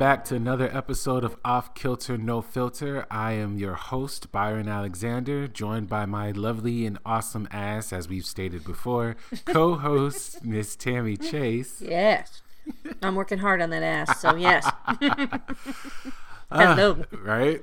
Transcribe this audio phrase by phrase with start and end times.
[0.00, 3.06] back to another episode of Off Kilter No Filter.
[3.10, 8.24] I am your host, Byron Alexander, joined by my lovely and awesome ass, as we've
[8.24, 11.82] stated before, co host, Miss Tammy Chase.
[11.82, 12.40] Yes.
[13.02, 14.66] I'm working hard on that ass, so yes.
[16.50, 17.04] Hello.
[17.22, 17.62] right?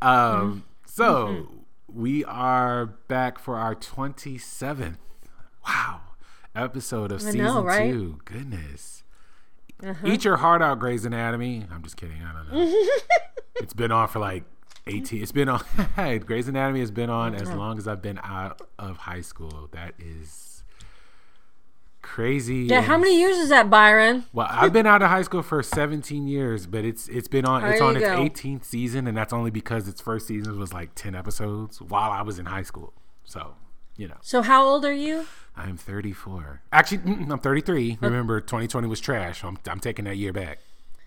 [0.00, 2.00] Um, so Mm-hmm.
[2.02, 4.96] we are back for our 27th,
[5.68, 6.00] wow,
[6.56, 7.92] episode of I season know, right?
[7.92, 8.18] Two.
[8.24, 9.03] Goodness.
[9.82, 10.06] Uh-huh.
[10.06, 11.66] Eat your heart out, Grey's Anatomy.
[11.70, 12.22] I'm just kidding.
[12.22, 12.88] I don't know.
[13.56, 14.44] it's been on for like
[14.86, 15.22] 18.
[15.22, 15.62] It's been on.
[16.26, 17.56] Grey's Anatomy has been on as uh-huh.
[17.56, 19.68] long as I've been out of high school.
[19.72, 20.64] That is
[22.02, 22.66] crazy.
[22.66, 24.24] Yeah, how many years is that, Byron?
[24.32, 27.64] Well, I've been out of high school for 17 years, but it's it's been on
[27.64, 28.18] it's There on its go.
[28.18, 32.22] 18th season, and that's only because its first season was like 10 episodes while I
[32.22, 32.92] was in high school.
[33.24, 33.54] So,
[33.96, 35.26] you know, So how old are you?
[35.56, 36.62] I'm 34.
[36.72, 36.98] Actually,
[37.30, 37.98] I'm 33.
[38.00, 39.40] Remember, 2020 was trash.
[39.42, 40.58] So I'm I'm taking that year back.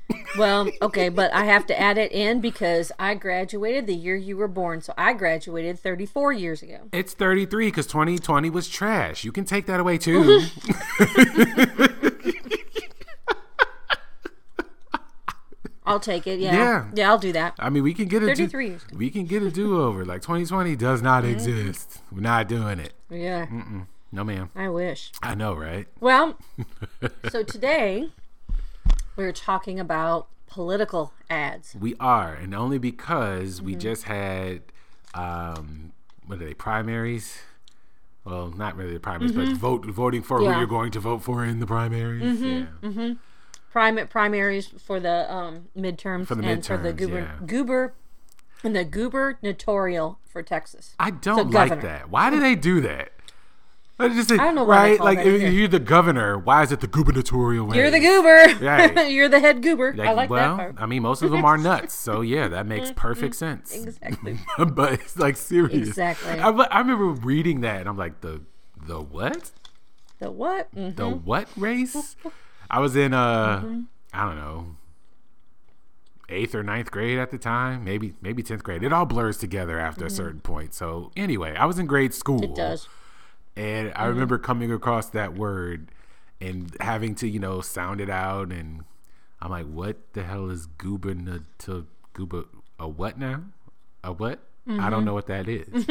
[0.38, 4.38] Well, okay, but I have to add it in because I graduated the year you
[4.38, 4.82] were born.
[4.82, 6.90] So I graduated 34 years ago.
[6.92, 9.24] It's 33 because 2020 was trash.
[9.24, 10.42] You can take that away too.
[15.88, 16.40] I'll take it.
[16.40, 16.54] Yeah.
[16.54, 16.86] Yeah.
[16.94, 17.56] Yeah, I'll do that.
[17.60, 20.06] I mean, we can get a 33 do, years we can get a do over.
[20.06, 21.34] Like 2020 does not Mm-hmm.
[21.34, 22.02] exist.
[22.12, 22.94] We're not doing it.
[23.10, 23.46] Yeah.
[24.12, 24.50] No, ma'am.
[24.56, 25.12] I wish.
[25.22, 25.88] I know, right?
[26.00, 26.38] Well,
[27.30, 28.10] so today
[29.16, 31.76] we're talking about political ads.
[31.80, 33.66] We are, and only because Mm-hmm.
[33.66, 34.62] we just had,
[35.14, 35.92] um,
[36.26, 37.40] what are they, primaries?
[38.24, 40.50] Well, not really the primaries, but vote voting for who Mm-hmm.
[40.50, 40.52] Yeah.
[40.52, 40.60] Mm-hmm.
[40.60, 42.42] you're going to vote for in the primaries.
[42.42, 43.14] Yeah.
[43.72, 47.46] Prim- primaries for the um, midterms For the and for the midterms, goober, yeah.
[47.46, 47.94] goober
[48.64, 50.96] and the gubernatorial for Texas.
[51.00, 51.82] I don't like governor.
[51.88, 52.10] that.
[52.10, 53.12] Why do they do that?
[54.00, 55.00] I just say, don't know right?
[55.00, 55.50] Like if either.
[55.50, 57.76] you're the governor, why is it the gubernatorial?
[57.76, 58.64] You're the goober.
[58.64, 59.10] Right.
[59.12, 59.92] You're the head goober.
[59.94, 60.76] I Like, like well, that part.
[60.78, 63.74] I mean, most of them are nuts, so yeah, that makes perfect sense.
[63.76, 64.40] Exactly.
[64.74, 65.88] but it's like serious.
[65.88, 66.32] Exactly.
[66.32, 68.42] I, I remember reading that, and I'm like, the
[68.86, 69.52] the what?
[70.20, 70.74] The what?
[70.76, 70.96] Mm.
[70.96, 72.16] The what race?
[72.70, 73.82] I was in uh Mm-hmm.
[74.14, 74.76] I don't know
[76.30, 78.84] eighth or ninth grade at the time, maybe maybe tenth grade.
[78.84, 80.74] It all blurs together after a certain point.
[80.74, 82.42] So anyway, I was in grade school.
[82.42, 82.52] Mm-hmm.
[82.52, 82.88] It does.
[83.56, 84.02] And Mm-hmm.
[84.02, 85.88] I remember coming across that word
[86.42, 88.84] and having to, you know, sound it out and
[89.42, 92.46] I'm like, what the hell is gubernator guber
[92.80, 93.44] a what now?
[94.04, 94.40] A what?
[94.68, 94.90] I Mm-hmm.
[94.90, 95.88] don't know what that is.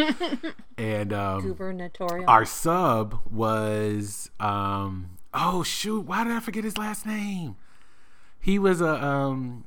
[0.77, 2.27] and um Gubernatorial.
[2.29, 7.57] our sub was um oh shoot why did i forget his last name
[8.41, 9.65] he was a um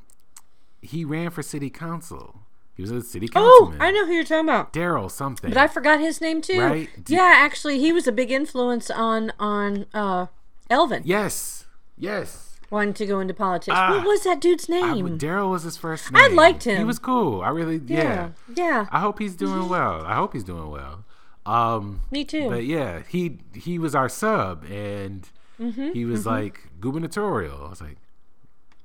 [0.81, 2.41] he ran for city council
[2.75, 3.49] he was a city council.
[3.51, 4.71] oh, I know who you're talking about.
[4.71, 6.61] daryl something But I forgot his name too.
[6.61, 6.87] Right?
[7.09, 10.27] Yeah, actually, he was a big influence on on uh,
[10.69, 11.65] Elvin yes
[11.97, 13.75] yes wanting to go into politics.
[13.77, 13.97] Ah.
[13.97, 15.19] what was that dude's name?
[15.19, 16.23] daryl was his first name.
[16.23, 16.77] I liked him.
[16.77, 18.85] he was cool i really yeah, yeah, yeah.
[18.91, 21.03] i hope he's doing well i hope he's doing well
[21.45, 22.49] um Me too.
[22.49, 25.27] But yeah, he he was our sub, and
[25.59, 27.65] Mm-hmm, he was like gubernatorial.
[27.65, 27.97] I was like,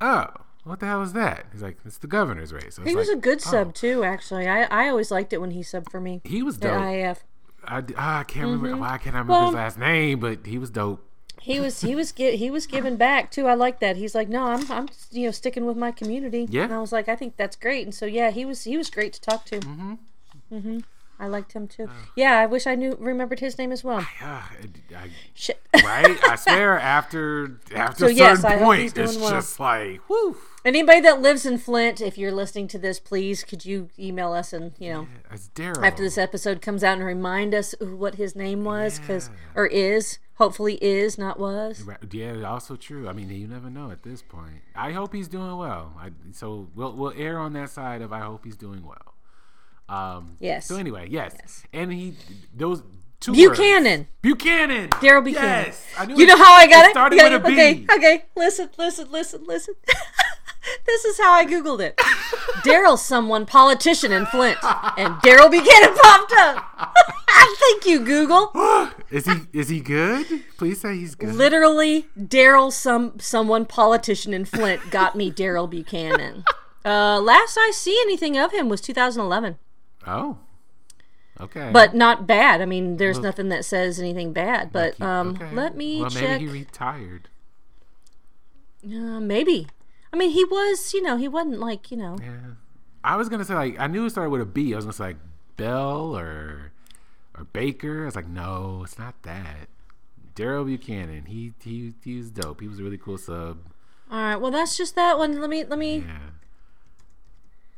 [0.01, 0.27] oh,
[0.65, 1.47] what the hell is that?
[1.53, 2.79] He's like, it's the governor's race.
[2.85, 3.51] He was like, a good oh.
[3.51, 4.03] sub too.
[4.05, 6.73] Actually, I I always liked it when he subbed for me He was at dope.
[6.81, 7.19] IAF.
[7.67, 8.77] I, ah, I can't remember.
[8.77, 9.43] Why can't I remember Mm-hmm.
[9.43, 10.21] Well- his last name?
[10.21, 11.09] But he was dope.
[11.41, 13.47] He was he was gi- he was giving back too.
[13.47, 13.97] I like that.
[13.97, 16.47] He's like, no, I'm I'm you know sticking with my community.
[16.49, 16.65] Yeah.
[16.65, 17.85] And I was like, I think that's great.
[17.87, 19.61] And so yeah, he was he was great to talk to.
[19.61, 19.95] Mm-hmm.
[20.53, 20.79] Mm-hmm.
[21.25, 21.89] I liked him too.
[22.17, 24.07] Yeah, I wish I knew remembered his name as well.
[24.21, 24.51] Ah,
[24.95, 25.11] I-
[25.85, 26.19] right?
[26.25, 29.31] I swear, after after So, a certain yes, I point, it's well.
[29.31, 30.37] just like, whew.
[30.65, 34.53] Anybody that lives in Flint, if you're listening to this, please could you email us
[34.55, 35.09] and you know
[35.55, 35.85] Daryl.
[35.87, 40.19] after this episode comes out and remind us what his name was, because or is
[40.37, 41.83] hopefully is not was.
[41.83, 43.09] Right, Yeah, also true.
[43.09, 44.63] I mean, you never know at this point.
[44.75, 45.93] I hope he's doing well.
[45.99, 49.15] I, so we'll we'll err on that side of I hope he's doing well.
[49.89, 50.67] Um, Yes.
[50.67, 51.63] So anyway, yes, Yes.
[51.73, 52.15] and he
[52.55, 52.83] those
[53.21, 54.01] two Buchanan.
[54.01, 54.09] words.
[54.23, 55.65] Buchanan, Daryl Buchanan.
[55.67, 56.91] Yes, I knew You it- know how I got it it?
[56.93, 58.25] started with a got Okay, okay.
[58.37, 59.75] Listen, listen, listen, listen.
[60.87, 61.97] this is how I googled it.
[62.65, 64.59] Daryl, someone politician in Flint,
[64.97, 66.97] and Daryl Buchanan popped up.
[67.61, 68.51] Thank you, Google.
[69.11, 70.27] Is he is he good?
[70.57, 71.35] Please say he's good.
[71.35, 76.45] Literally, Daryl, some someone politician in Flint, got me Daryl Buchanan.
[76.85, 79.57] Uh, last I see anything of him was 2011,
[80.07, 80.39] Oh,
[81.41, 81.71] okay.
[81.73, 82.61] but not bad.
[82.61, 84.73] I mean, there's nothing that says anything bad.
[84.73, 85.51] But um, Okay.
[85.55, 86.01] let me check.
[86.03, 86.41] well, check.
[86.41, 87.29] Maybe he retired.
[88.85, 89.69] uh, maybe.
[90.13, 90.93] I mean, he was.
[90.95, 92.17] You know, he wasn't like you know.
[92.21, 92.55] Yeah.
[93.03, 94.73] I was gonna say like I knew it started with a B.
[94.73, 95.17] I was gonna say like
[95.57, 96.73] Bell or
[97.37, 98.03] or Baker.
[98.03, 99.69] I was like, no, it's not that.
[100.37, 101.27] Daryl Buchanan.
[101.27, 102.61] He he he was dope.
[102.61, 103.59] He was a really cool sub.
[104.11, 104.37] All right.
[104.37, 105.41] Well, that's just that one.
[105.41, 105.99] Let me let me.
[105.99, 106.19] Yeah.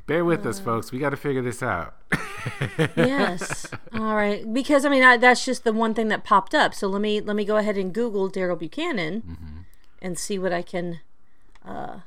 [0.07, 0.93] Bear with us, folks.
[0.93, 1.95] We got to figure this out.
[2.97, 3.67] yes.
[3.93, 4.53] All right.
[4.53, 6.75] Because I mean, I, that's just the one thing that popped up.
[6.75, 9.59] So let me let me go ahead and Google Daryl Buchanan Mm-hmm.
[10.01, 11.01] and see what I can.
[11.65, 12.01] Uh,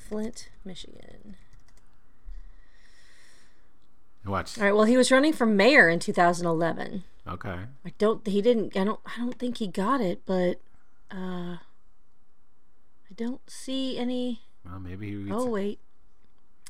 [0.00, 1.36] Flint, Michigan.
[4.24, 4.58] Watch.
[4.58, 4.74] All right.
[4.74, 7.04] Well, he was running for mayor in 2011.
[7.28, 7.48] Okay.
[7.84, 8.26] I don't.
[8.26, 8.76] He didn't.
[8.76, 9.00] I don't.
[9.06, 10.22] I don't think he got it.
[10.26, 10.60] But
[11.12, 14.40] uh, I don't see any.
[14.64, 15.30] Well, maybe he.
[15.30, 15.78] Oh wait.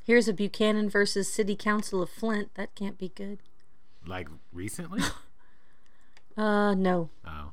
[0.06, 2.54] Here's a Buchanan versus City Council of Flint.
[2.54, 3.40] That can't be good.
[4.06, 5.02] Like recently?
[6.38, 7.08] Uh, no.
[7.26, 7.52] oh.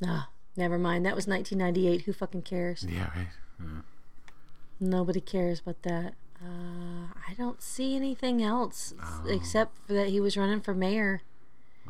[0.00, 0.20] No.
[0.56, 1.04] Never mind.
[1.04, 2.06] That was 1998.
[2.06, 2.86] Who fucking cares?
[2.88, 3.10] Yeah.
[3.14, 3.26] Right.
[4.80, 6.14] Nobody cares about that.
[6.42, 8.94] Uh, I don't see anything else
[9.28, 11.20] except for that he was running for mayor.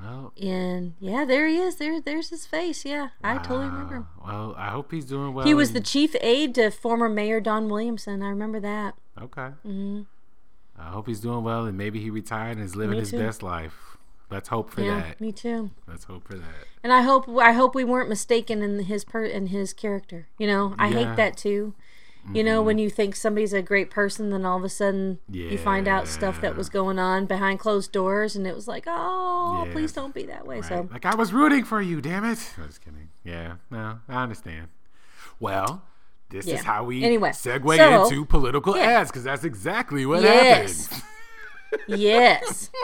[0.00, 0.32] Well.
[0.40, 1.76] And yeah, there he is.
[1.76, 2.84] There, there's his face.
[2.84, 3.96] Yeah, I totally remember.
[3.96, 4.06] him.
[4.24, 5.46] Well, I hope he's doing well.
[5.46, 8.22] He was the chief aide to former Mayor Don Williamson.
[8.22, 8.94] I remember that.
[9.20, 9.48] Okay.
[9.66, 10.02] Mm-hmm.
[10.78, 13.18] I hope he's doing well, and maybe he retired and is living Me his too.
[13.18, 13.96] best life.
[14.30, 15.20] Let's hope for Yeah, that.
[15.20, 15.70] me too.
[15.86, 16.44] Let's hope for that.
[16.84, 20.28] And I hope I hope we weren't mistaken in his per in his character.
[20.38, 20.96] You know, I Yeah.
[21.08, 21.74] Hate that too.
[22.32, 22.82] You know, when mm-hmm.
[22.84, 26.40] you think somebody's a great person, then all of a sudden you find out stuff
[26.40, 29.72] that was going on behind closed doors, and it was like, oh, Yeah.
[29.72, 30.60] please don't be that way.
[30.62, 32.54] So Like I was rooting for you, damn it.
[32.62, 33.08] I was kidding.
[33.24, 34.68] Yeah, no, I understand.
[35.40, 35.82] Well,
[36.30, 36.56] this Yeah.
[36.56, 39.00] is how we Anyway, segue so- into political yeah.
[39.00, 40.88] ads because that's exactly what Yes.
[40.88, 42.00] happened.
[42.00, 42.70] yes.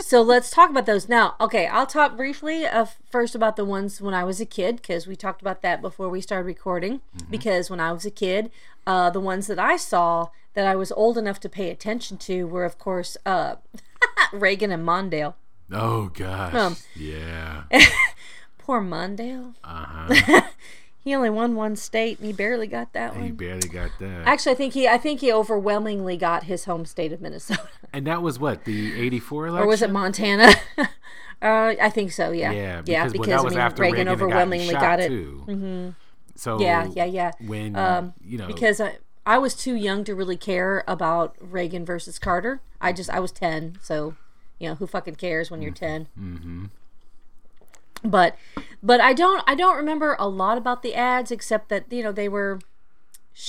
[0.00, 1.34] So let's talk about those now.
[1.40, 5.06] Okay, I'll talk briefly of first about the ones when I was a kid because
[5.06, 7.00] we talked about that before we started recording.
[7.30, 8.50] Because when I was a kid,
[8.86, 12.46] uh, the ones that I saw that I was old enough to pay attention to
[12.46, 13.56] were, of course, uh,
[14.32, 15.34] Reagan and Mondale.
[15.70, 17.64] Oh gosh, Um, yeah.
[18.58, 19.54] Poor Mondale.
[19.64, 19.84] Uh
[20.14, 20.42] huh.
[21.04, 23.26] He only won one state and he barely got that he one.
[23.28, 24.26] He barely got that.
[24.26, 27.62] Actually, I think he, I think he overwhelmingly got his home state of Minnesota,
[27.92, 29.64] and that was what the '84 election.
[29.64, 30.52] or was it Montana?
[30.78, 30.86] uh,
[31.42, 32.32] I think so.
[32.32, 33.04] Yeah, Yeah, yeah.
[33.04, 35.12] because, well, Because was I mean, after Reagan, Reagan overwhelmingly shot, got it.
[35.12, 35.90] Mm-hmm.
[36.34, 37.32] So Yeah, yeah, yeah.
[37.44, 41.84] When Um, you know, because I, I was too young to really care about Reagan
[41.84, 42.60] versus Carter.
[42.80, 44.14] I just I was ten, so
[44.58, 46.64] you know who fucking cares when you're 10 Mm-hmm.
[48.04, 48.36] But
[48.82, 52.12] but I don't I don't remember a lot about the ads except that you know
[52.12, 52.60] they were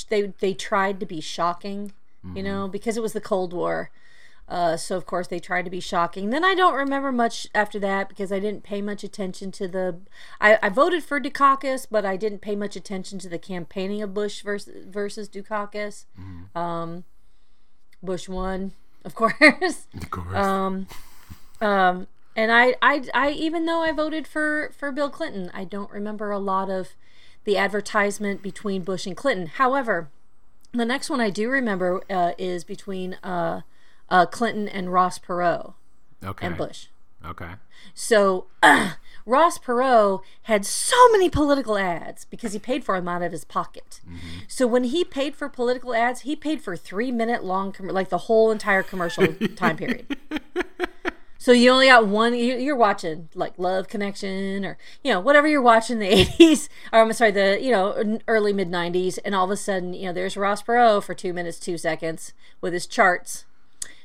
[0.10, 1.94] they they tried to be shocking,
[2.36, 3.92] you know, because it was the Cold War.
[4.50, 6.32] Uh, so of course they tried to be shocking.
[6.32, 10.00] Then I don't remember much after that because I didn't pay much attention to the.
[10.42, 14.14] I, I voted for Dukakis, but I didn't pay much attention to the campaigning of
[14.14, 16.06] Bush versus versus Dukakis.
[16.56, 17.04] Um,
[18.02, 18.72] Bush won,
[19.06, 19.88] of course.
[19.94, 20.36] of course.
[20.36, 20.88] Um,
[21.62, 25.92] um, and I, I, I, even though I voted for for Bill Clinton, I don't
[25.92, 26.90] remember a lot of
[27.44, 29.48] the advertisement between Bush and Clinton.
[29.48, 30.10] However,
[30.72, 33.62] the next one I do remember uh, is between uh,
[34.10, 35.74] uh, Clinton and Ross Perot
[36.24, 36.46] okay.
[36.48, 36.88] and Bush.
[37.26, 37.52] Okay.
[37.94, 38.48] So
[39.26, 43.44] Ross Perot had so many political ads because he paid for them out of his
[43.44, 44.00] pocket.
[44.48, 48.10] So when he paid for political ads, he paid for three minute long, com- like
[48.10, 50.18] the whole entire commercial time period.
[51.42, 52.34] So you only got one.
[52.34, 56.68] you- You're watching like Love Connection or you know whatever you're watching in the 80s
[56.92, 60.08] or I'm sorry the you know early mid 90s, and all of a sudden you
[60.08, 63.46] know there's Ross Perot for two minutes two seconds with his charts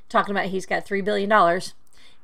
[0.09, 1.75] talking about he's got three billion dollars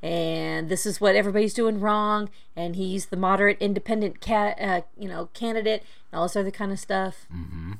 [0.02, 5.08] and this is what everybody's doing wrong and he's the moderate independent cat uh, you
[5.08, 7.72] know candidate and all this other kind of stuff mm-hmm.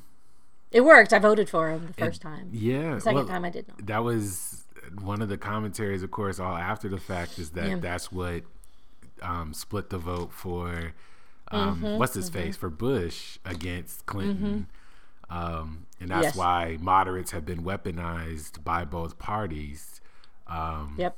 [0.71, 2.95] it worked i voted for him the first time Yeah.
[2.95, 4.61] the second well, time i did not That was
[4.99, 7.75] one of the commentaries, of course, all after the fact, is that Yeah.
[7.77, 8.43] that's what
[9.21, 10.93] um, split the vote for
[11.49, 14.67] um, Mm-hmm, what's his face for Bush against Clinton.
[15.29, 16.35] Um, and that's Yes.
[16.35, 20.01] why moderates have been weaponized by both parties.
[20.47, 21.15] Um, yep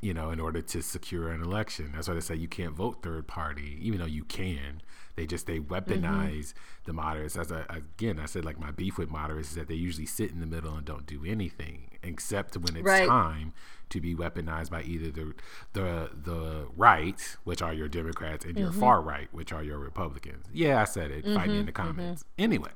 [0.00, 1.90] you know, in order to secure an election.
[1.94, 4.82] That's why they say you can't vote third party, even though you can.
[5.16, 5.74] They just they mm-hmm.
[5.74, 7.36] weaponize the moderates.
[7.36, 10.30] As I, again, I said like my beef with moderates is that they usually sit
[10.30, 13.06] in the middle and don't do anything except when it's Right.
[13.06, 13.52] time
[13.90, 15.34] to be weaponized by either the
[15.74, 18.80] the the right, which are your Democrats, and your mm-hmm.
[18.80, 20.46] far right, which are your Republicans.
[20.52, 21.24] Yeah, I said it.
[21.24, 21.88] Fight me in the mm-hmm.
[21.88, 22.24] comments.
[22.38, 22.70] Anyway,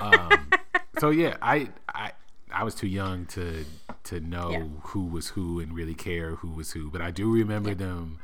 [0.00, 0.54] um,
[0.92, 2.12] so yeah, I I
[2.52, 3.64] I was too young to
[4.04, 4.64] to know Yeah.
[4.88, 8.18] who was who and really care who was who, but I do remember them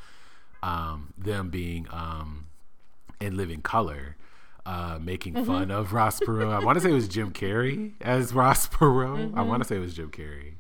[0.63, 2.47] um, them being um,
[3.21, 4.17] in living color.
[4.65, 5.45] Uh, making Mm-hmm.
[5.47, 6.53] fun of Ross Perot.
[6.53, 9.33] I want to say it was Jim Carrey as Ross Perot.
[9.33, 9.47] I Mm-hmm.
[9.47, 10.55] want to say it was Jim Carrey,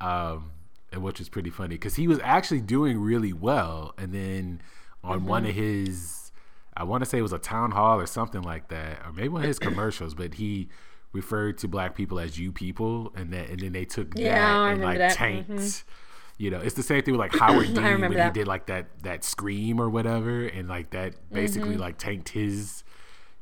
[0.00, 0.50] um,
[0.90, 3.94] and which was pretty funny because he was actually doing really well.
[3.98, 4.62] And then
[5.04, 5.50] on one Mm-hmm.
[5.50, 6.25] of his,
[6.76, 9.28] I want to say it was a town hall or something like that, or maybe
[9.28, 10.14] one of his commercials.
[10.14, 10.68] But he
[11.12, 14.44] referred to black people as "you people," and that, and then they took Yeah, that
[14.44, 15.16] I and like that.
[15.16, 15.56] Mm-hmm.
[15.56, 15.84] tanked.
[16.38, 18.66] You know, it's the same thing with like Howard Dean when remember he did like
[18.66, 22.84] that that scream or whatever, and like that basically like tanked his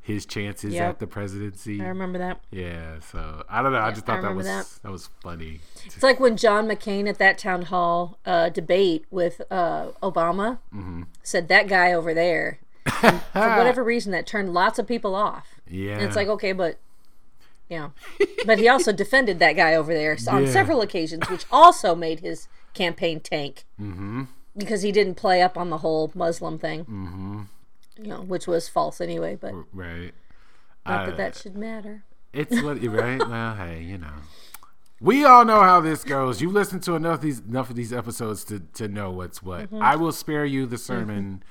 [0.01, 0.83] his chances Mm-hmm.
[0.83, 0.91] Yep.
[0.91, 1.81] at the presidency.
[1.81, 2.41] I remember that.
[2.51, 3.79] Yeah, so I don't know.
[3.81, 4.69] I just I thought that was that.
[4.83, 4.93] that.
[4.93, 5.61] was funny.
[5.87, 11.05] It's like when John McCain at that town hall uh, debate with uh, Obama Mm-hmm.
[11.23, 12.59] said that guy over there.
[13.05, 15.55] And for whatever reason, that turned lots of people off.
[15.69, 16.79] Yeah, And it's like, okay, but
[17.69, 17.93] you know,
[18.45, 20.53] but he also defended that guy over there on Yeah.
[20.53, 24.25] several occasions, which also made his campaign tank mm-hmm.
[24.57, 26.85] because he didn't play up on the whole Muslim thing.
[26.85, 27.43] Mm-hmm.
[27.97, 29.37] You know, which was false anyway.
[29.41, 30.13] But right.
[30.85, 32.05] not Uh, that that should matter.
[32.33, 33.19] It's what right.
[33.29, 34.15] well, hey, you know,
[35.01, 36.43] we all know how this goes.
[36.43, 39.67] You listen to enough of these enough of these episodes to to know what's what.
[39.67, 39.83] Mm-hmm.
[39.83, 41.43] I will spare you the sermon.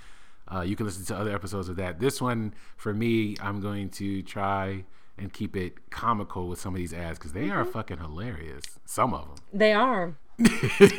[0.53, 1.99] Uh, you can listen to other episodes of that.
[1.99, 4.83] This one, for me, I'm going to try
[5.17, 7.57] and keep it comical with some of these ads because they Mm-hmm.
[7.57, 8.63] are fucking hilarious.
[8.85, 9.35] Some of them.
[9.53, 10.15] They are.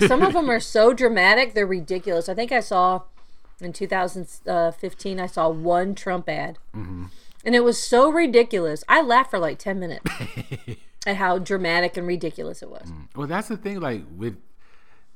[0.07, 2.29] Some of them are so dramatic, they're ridiculous.
[2.29, 3.03] I think I saw
[3.61, 6.59] in 2015, I saw one Trump ad.
[6.75, 7.07] Mm-hmm.
[7.45, 8.85] And it was so ridiculous.
[8.89, 10.09] I laughed for like 10 minutes
[11.07, 12.91] at how dramatic and ridiculous it was.
[13.17, 13.81] Well, that's the thing.
[13.81, 14.37] Like with,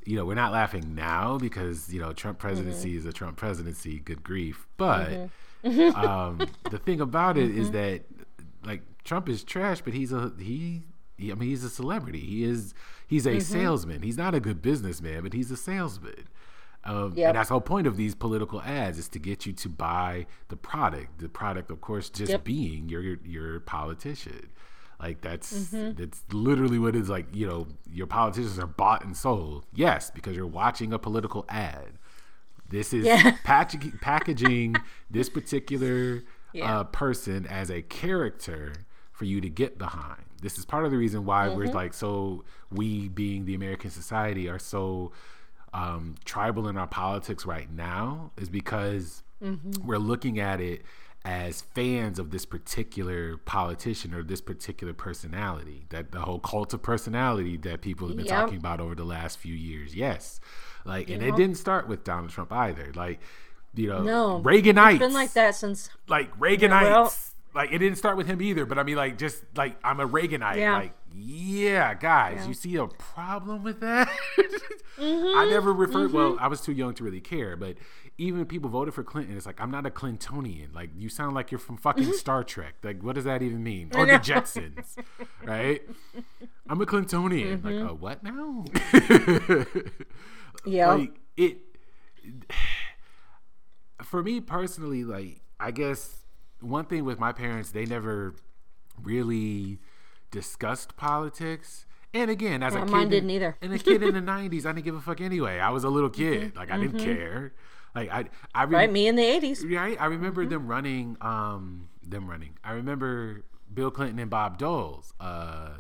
[0.09, 3.99] you know, we're not laughing now because you know Trump presidency is a Trump presidency.
[4.01, 4.67] Good grief!
[4.79, 5.29] But
[5.65, 8.05] um, the thing about it is that
[8.65, 10.85] like Trump is trash, but he's a he.
[11.19, 12.21] he I mean, he's a celebrity.
[12.21, 12.73] He is.
[13.07, 14.01] He's a salesman.
[14.01, 16.29] He's not a good businessman, but he's a salesman.
[16.85, 17.29] Um, Yep.
[17.29, 20.27] And that's the whole point of these political ads is to get you to buy
[20.49, 21.19] the product.
[21.19, 22.45] The product, of course, just Yep.
[22.45, 24.49] being your your politician.
[25.01, 26.03] Like that's Mm-hmm.
[26.03, 27.27] that's literally what it's like.
[27.35, 29.65] You know, your politicians are bought and sold.
[29.73, 31.93] Yes, because you're watching a political ad.
[32.69, 33.37] This is Yeah.
[33.45, 34.77] packaging, packaging
[35.11, 36.81] this particular Yeah.
[36.81, 38.73] uh, person as a character
[39.13, 40.23] for you to get behind.
[40.43, 41.57] This is part of the reason why Mm-hmm.
[41.59, 42.45] we're like so.
[42.71, 45.13] We being the American society are so
[45.73, 49.87] um, tribal in our politics right now is because Mm-hmm.
[49.87, 50.83] we're looking at it
[51.31, 56.81] as fans of this particular politician or this particular personality that the whole cult of
[56.83, 58.35] personality that people have been Yep.
[58.35, 60.41] talking about over the last few years yes
[60.87, 63.21] like and it didn't start with donald trump either like
[63.75, 64.41] you know No.
[64.43, 65.91] reaganites It's been like that since.
[66.09, 67.13] like reaganites well-
[67.55, 70.09] like it didn't start with him either but i mean like just like i'm a
[70.09, 70.77] reaganite Yeah.
[70.79, 72.49] like yeah guys Yeah.
[72.49, 74.09] you see a problem with that
[74.99, 75.39] Mm-hmm.
[75.39, 77.77] i never referred well i was too young to really care but
[78.21, 80.75] even people voted for clinton it's like i'm not a clintonian.
[80.75, 82.13] Like you sound like you're from fucking mm-hmm.
[82.13, 82.75] star trek.
[82.83, 83.91] Like what does that even mean?
[83.95, 84.97] Or the jetsons
[85.45, 85.83] right?
[86.69, 87.65] I'm a clintonian.
[87.65, 87.89] Like Mm-hmm.
[87.89, 88.65] a what now?
[90.67, 90.93] Yeah.
[90.95, 91.59] like it
[94.03, 96.25] for me personally like i guess
[96.61, 98.35] one thing with my parents they never
[99.01, 99.79] really
[100.31, 101.87] discussed politics.
[102.13, 103.57] And again as a Yeah, kid mine didn't either.
[103.63, 105.59] and a kid in the 90s i didn't give a fuck anyway.
[105.61, 106.49] I was a little kid.
[106.49, 106.59] Mm-hmm.
[106.59, 107.15] Like i didn't mm-hmm.
[107.15, 107.53] care
[107.99, 108.25] like i
[108.55, 108.75] i rem- Mm-hmm.
[108.75, 108.93] right?
[108.93, 109.59] Me in the 80s.
[109.79, 110.51] right i remember Mm-hmm.
[110.51, 115.71] them running um them running i remember bill clinton and bob dole's uh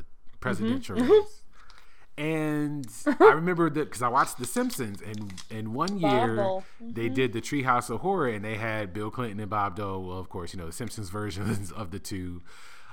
[0.41, 1.11] presidential Mm-hmm.
[1.13, 1.43] race
[2.19, 2.89] and
[3.21, 6.65] I remember that because I watched The Simpsons, and and one year Dole.
[6.81, 10.03] they did the Treehouse of Horror, and they had Bill Clinton and Bob Dole.
[10.03, 12.43] Well, of course, you know the Simpsons versions of the 2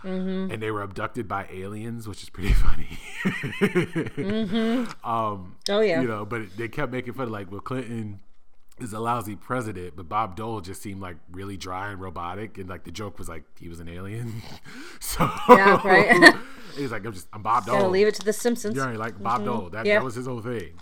[0.03, 0.51] Mm-hmm.
[0.51, 2.99] and they were abducted by aliens, which is pretty funny.
[5.03, 6.01] um, Oh, yeah.
[6.01, 8.19] you know, but they kept making fun of like, well, Clinton
[8.79, 12.67] is a lousy president, but Bob Dole just seemed like really dry and robotic, and
[12.69, 14.41] like the joke was like he was an alien.
[14.99, 16.35] so Yeah, right.
[16.77, 17.77] he's like, I'm just I'm Bob Dole.
[17.77, 18.75] Gotta leave it to the Simpsons.
[18.75, 19.69] Yeah, like Bob Dole.
[19.69, 19.99] That, Yeah.
[19.99, 20.73] that was his whole thing.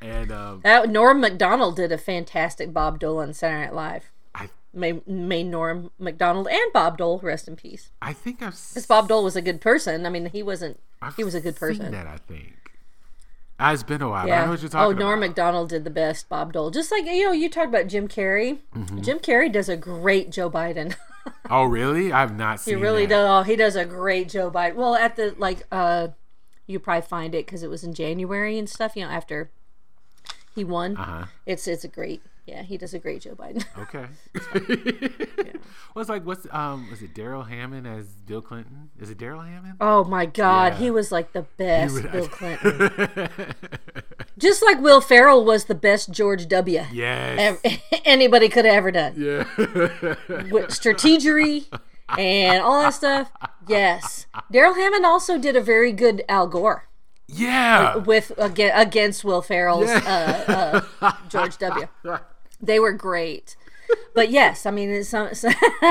[0.00, 4.10] And um, That, Norm Macdonald did a fantastic Bob Dole on Saturday Night Live.
[4.34, 7.90] I May, may Norm Macdonald and Bob Dole rest in peace.
[8.00, 10.06] I think I've s- Bob Dole was a good person.
[10.06, 10.80] I mean, he wasn't.
[11.00, 11.92] I've he was a good seen person.
[11.92, 12.61] That I think.
[13.60, 14.24] Ah, It's been a while.
[14.26, 14.44] but I Yeah.
[14.46, 15.28] know what you're Oh, talking Norm about.
[15.28, 16.70] Macdonald did the best Bob Dole.
[16.70, 18.58] Just like you know, you talked about Jim Carrey.
[18.74, 19.02] Mm-hmm.
[19.02, 20.96] Jim Carrey does a great Joe Biden.
[21.50, 22.12] oh, really?
[22.12, 23.14] I've not seen he really that.
[23.14, 23.28] does.
[23.28, 24.74] Oh, he does a great Joe Biden.
[24.74, 26.08] Well, at the like, uh,
[26.66, 28.96] you probably find it because it was in January and stuff.
[28.96, 29.50] You know, after
[30.54, 31.26] he won, Uh-huh.
[31.46, 32.22] it's it's a great.
[32.44, 33.64] Yeah, he does a great Joe Biden.
[33.78, 34.06] Okay.
[35.94, 38.90] well, it's like what's um was it Darrell Hammond as Bill Clinton?
[39.00, 39.76] Is it Darrell Hammond?
[39.80, 40.78] Oh my God, Yeah.
[40.78, 42.90] he was like the best would- Bill Clinton.
[44.38, 46.82] Just like Will Ferrell was the best George W.
[46.92, 47.60] yes.
[47.64, 49.14] ev- anybody could have ever done.
[49.16, 49.44] yeah.
[50.50, 51.66] With strategery
[52.18, 53.30] and all that stuff.
[53.68, 54.26] Yes.
[54.50, 56.88] Darrell Hammond also did a very good Al Gore
[57.32, 57.96] yeah.
[57.96, 61.88] with aga- against Will Ferrell's uh, uh, George W.
[62.60, 63.56] They were great.
[64.14, 65.44] but yes, I mean, it's, it's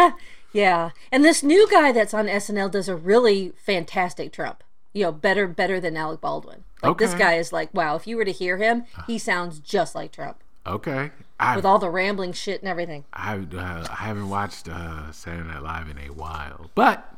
[0.53, 0.91] yeah.
[1.11, 4.63] And this new guy that's on SNL does a really fantastic Trump.
[4.93, 6.65] You know, better better than Alec Baldwin.
[6.83, 7.95] Like this guy is like, wow.
[7.95, 11.11] If you were to hear him, he sounds just like Trump Okay.
[11.39, 13.05] I with all the rambling shit and everything.
[13.13, 17.11] I, uh, I haven't watched uh, Saturday Night Live in a while, but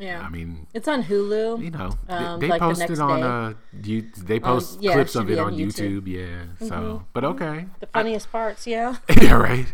[0.00, 1.62] Yeah, I mean, it's on Hulu.
[1.62, 3.52] you know, they- Um, they, like posted next on uh,
[3.84, 6.00] you, they post yeah, clips should of it on YouTube.
[6.02, 6.08] YouTube.
[6.08, 6.64] Mm-hmm.
[6.64, 8.96] Yeah, so but okay, The funniest parts, yeah.
[9.22, 9.66] yeah, right.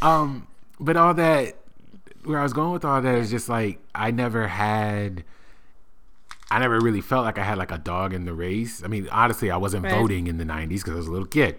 [0.00, 0.46] Um,
[0.80, 1.56] but all that,
[2.24, 5.24] where I was going with all that is just like I never had,
[6.50, 8.82] I never really felt like I had like a dog in the race.
[8.82, 9.92] I mean, honestly, I wasn't Right.
[9.92, 11.58] voting in the '90s because I was a little kid,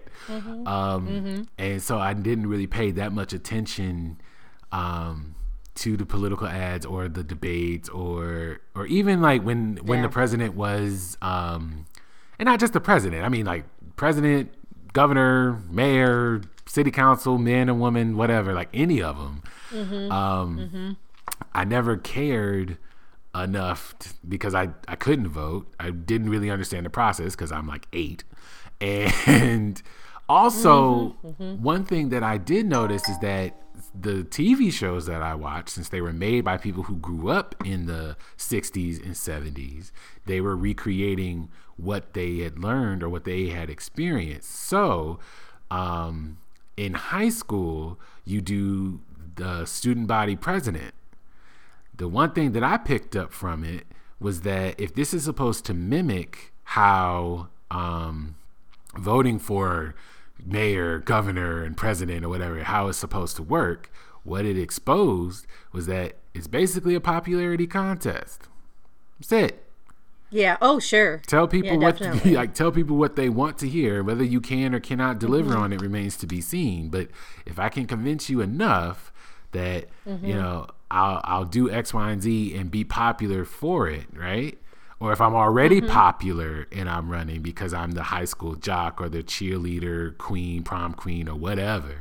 [0.66, 4.20] um, and so I didn't really pay that much attention.
[4.72, 5.36] Um,
[5.78, 10.56] to the political ads or the debates or or even like when when the president
[10.56, 11.86] was um
[12.40, 13.64] and not just the president i mean like
[13.96, 14.52] president
[14.94, 20.12] governor mayor city council man and woman whatever like any of them.
[20.12, 20.98] Um
[21.54, 22.78] i never cared
[23.36, 25.68] enough t- because i i couldn't vote.
[25.80, 28.24] I didn't really understand the process because i'm like eight.
[28.82, 29.82] And
[30.30, 31.16] also
[31.62, 33.56] one thing that i did notice is that
[34.00, 37.56] the TV shows that I watched, since they were made by people who grew up
[37.66, 39.92] in the 60s and 70s,
[40.26, 44.52] they were recreating what they had learned or what they had experienced.
[44.52, 45.20] So,
[45.72, 46.38] um,
[46.76, 49.00] in high school, you do
[49.36, 50.94] the student body president.
[51.96, 53.88] The one thing that I picked up from it
[54.20, 58.36] was that if this is supposed to mimic how um,
[58.96, 59.96] voting for
[60.46, 63.92] mayor, governor, and president or whatever, how it's supposed to work,
[64.24, 68.48] what it exposed was that it's basically a popularity contest.
[69.20, 69.64] That's it.
[70.30, 70.58] Yeah.
[70.62, 71.22] Oh, sure.
[71.26, 72.36] Tell people Yeah, what definitely.
[72.36, 74.04] like tell people what they want to hear.
[74.04, 75.62] Whether you can or cannot deliver Mm-hmm.
[75.62, 76.90] on it remains to be seen.
[76.90, 77.08] But
[77.46, 79.12] if I can convince you enough
[79.54, 80.26] that Mm-hmm.
[80.26, 84.58] you know I'll I'll do X, Y, and Z and be popular for it, right?
[85.00, 85.92] Or if I'm already Mm-hmm.
[85.92, 90.94] popular and I'm running because I'm the high school jock or the cheerleader queen, prom
[90.94, 91.96] queen, or whatever,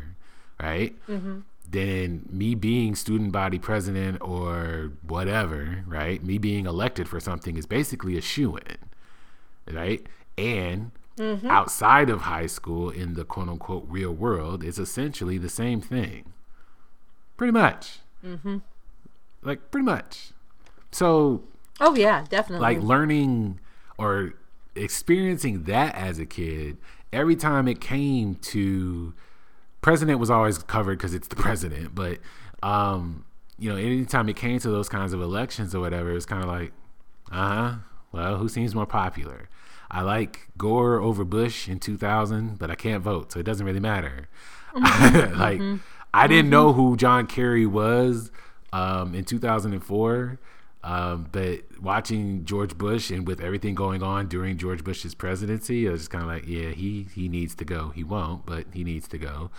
[0.60, 0.94] right?
[1.06, 1.40] Mm-hmm.
[1.68, 6.22] Then me being student body president or whatever, right?
[6.22, 10.06] Me being elected for something is basically a shoe in, right?
[10.38, 11.46] And Mm-hmm.
[11.50, 16.34] outside of high school in the quote unquote real world, it's essentially the same thing.
[17.38, 18.00] Pretty much.
[18.22, 18.58] Mm-hmm.
[19.42, 20.32] Like, pretty much.
[20.92, 21.44] So,
[21.80, 22.62] Oh, yeah, definitely.
[22.62, 23.60] like learning
[23.98, 24.34] or
[24.74, 26.76] experiencing that as a kid
[27.12, 29.14] every time it came to
[29.80, 32.18] president was always covered because it's the president but
[32.62, 33.24] um
[33.58, 36.48] you know anytime it came to those kinds of elections or whatever it's kind of
[36.48, 36.72] like
[37.32, 37.76] uh-huh
[38.12, 39.48] well who seems more popular?
[39.90, 43.80] I like gore over bush in 2000 but i can't vote so it doesn't really
[43.80, 44.28] matter.
[44.74, 45.62] Like
[46.12, 48.30] i didn't know who john kerry was
[48.74, 50.38] um in 2004
[50.86, 55.90] um, but watching George Bush and with everything going on during George Bush's presidency, I
[55.90, 57.88] was just kind of like, yeah, he he needs to go.
[57.88, 59.50] He won't, but he needs to go.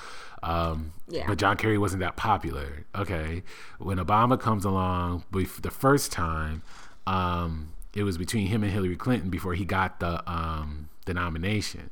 [0.41, 1.25] Um, Yeah.
[1.27, 2.85] But John Kerry wasn't that popular.
[2.95, 3.43] Okay,
[3.77, 6.61] when Obama comes along the first time,
[7.05, 11.89] um, it was between him and Hillary Clinton before he got the um, the nomination.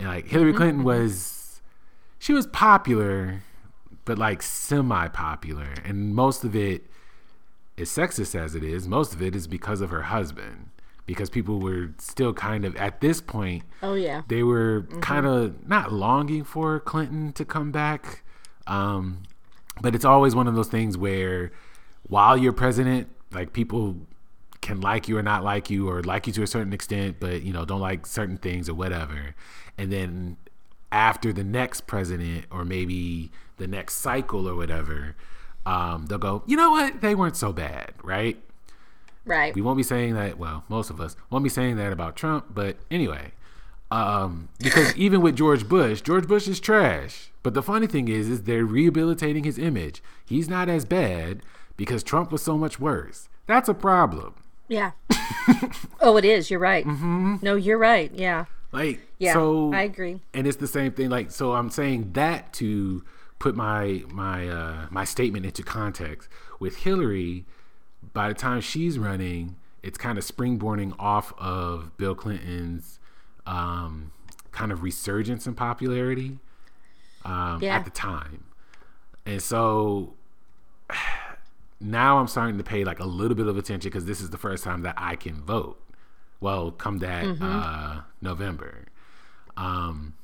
[0.00, 1.62] And like Hillary Clinton was,
[2.18, 3.44] she was popular,
[4.04, 6.82] but like semi popular, and most of it
[7.78, 10.70] as sexist as it is, most of it is because of her husband.
[11.06, 14.22] Because people were still kind of at this point, oh, yeah.
[14.28, 18.22] they were kind of not longing for Clinton to come back.
[18.66, 19.24] Um,
[19.82, 21.52] but it's always one of those things where
[22.04, 23.96] while you're president, like people
[24.62, 27.42] can like you or not like you or like you to a certain extent, but
[27.42, 29.34] you know, don't like certain things or whatever.
[29.76, 30.38] And then
[30.90, 35.16] after the next president or maybe the next cycle or whatever,
[35.66, 37.00] um, they'll go, you know what?
[37.00, 38.38] They weren't so bad, right?
[39.24, 39.54] Right.
[39.54, 40.38] We won't be saying that.
[40.38, 43.32] Well, most of us won't be saying that about Trump, but anyway,
[43.90, 47.30] um, because even with George Bush, George Bush is trash.
[47.42, 50.02] But the funny thing is, is they're rehabilitating his image.
[50.24, 51.40] He's not as bad
[51.76, 53.28] because Trump was so much worse.
[53.46, 54.34] That's a problem.
[54.68, 54.92] Yeah.
[56.00, 56.50] oh, it is.
[56.50, 56.84] You're right.
[56.86, 57.36] Mm-hmm.
[57.42, 58.10] No, you're right.
[58.14, 58.46] Yeah.
[58.72, 59.34] Like, Yeah.
[59.34, 60.20] so I agree.
[60.32, 61.10] and it's the same thing.
[61.10, 63.04] Like, so I'm saying that to
[63.44, 66.30] put my my uh, my statement into context.
[66.58, 67.44] With Hillary,
[68.14, 72.98] by the time she's running, it's kind of springboarding off of Bill Clinton's
[73.46, 74.12] um,
[74.50, 76.38] kind of resurgence in popularity
[77.26, 77.76] um, Yeah.
[77.76, 78.44] at the time,
[79.26, 80.14] and so
[81.80, 84.38] now I'm starting to pay like a little bit of attention because this is the
[84.38, 85.78] first time that I can vote.
[86.40, 88.86] Well, come that uh, November,
[89.56, 90.14] um,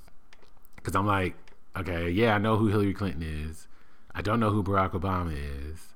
[0.76, 1.34] because I'm like,
[1.76, 3.66] okay, yeah, I know who Hillary Clinton is,
[4.14, 5.94] I don't know who Barack Obama is,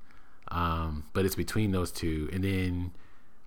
[0.49, 2.29] um, but it's between those two.
[2.31, 2.91] And then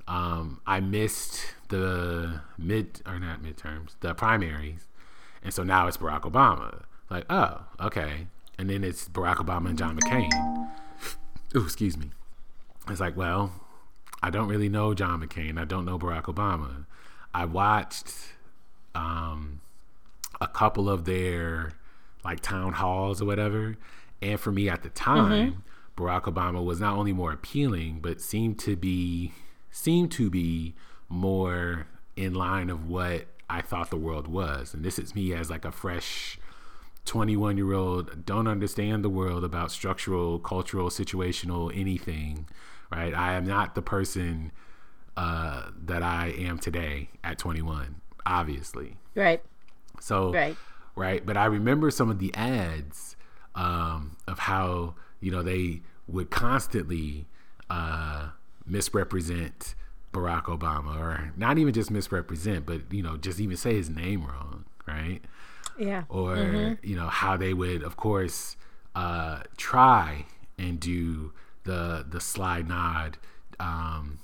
[0.06, 4.86] um, I missed the mid or not midterms, the primaries,
[5.42, 6.82] and so now it's Barack Obama.
[7.10, 8.26] Like, oh, okay.
[8.58, 10.30] And then it's Barack Obama and John McCain.
[11.54, 12.10] Oh, excuse me.
[12.90, 13.52] It's like, well,
[14.22, 15.58] I don't really know John McCain.
[15.58, 16.84] I don't know Barack Obama.
[17.32, 18.12] I watched
[18.94, 19.62] um,
[20.42, 21.72] a couple of their
[22.28, 23.76] like town halls or whatever,
[24.20, 26.02] and for me at the time, mm-hmm.
[26.02, 29.32] Barack Obama was not only more appealing, but seemed to be
[29.70, 30.74] seemed to be
[31.08, 31.86] more
[32.16, 34.74] in line of what I thought the world was.
[34.74, 36.38] And this is me as like a fresh
[37.04, 42.46] 21 year old, don't understand the world about structural, cultural, situational, anything,
[42.92, 43.14] right?
[43.14, 44.52] I am not the person
[45.16, 48.98] uh, that I am today at 21, obviously.
[49.14, 49.42] Right.
[50.00, 50.56] So, right.
[50.98, 51.24] Right.
[51.24, 53.16] But I remember some of the ads
[53.54, 57.26] um, of how, you know, they would constantly
[57.70, 58.30] uh,
[58.66, 59.74] misrepresent
[60.12, 64.24] Barack Obama, or not even just misrepresent, but you know, just even say his name
[64.24, 65.20] wrong, right?
[65.78, 66.04] Yeah.
[66.08, 66.86] Or mm-hmm.
[66.86, 68.56] you know how they would, of course,
[68.94, 70.24] uh, try
[70.58, 71.32] and do
[71.64, 73.18] the the sly nod
[73.60, 74.18] um,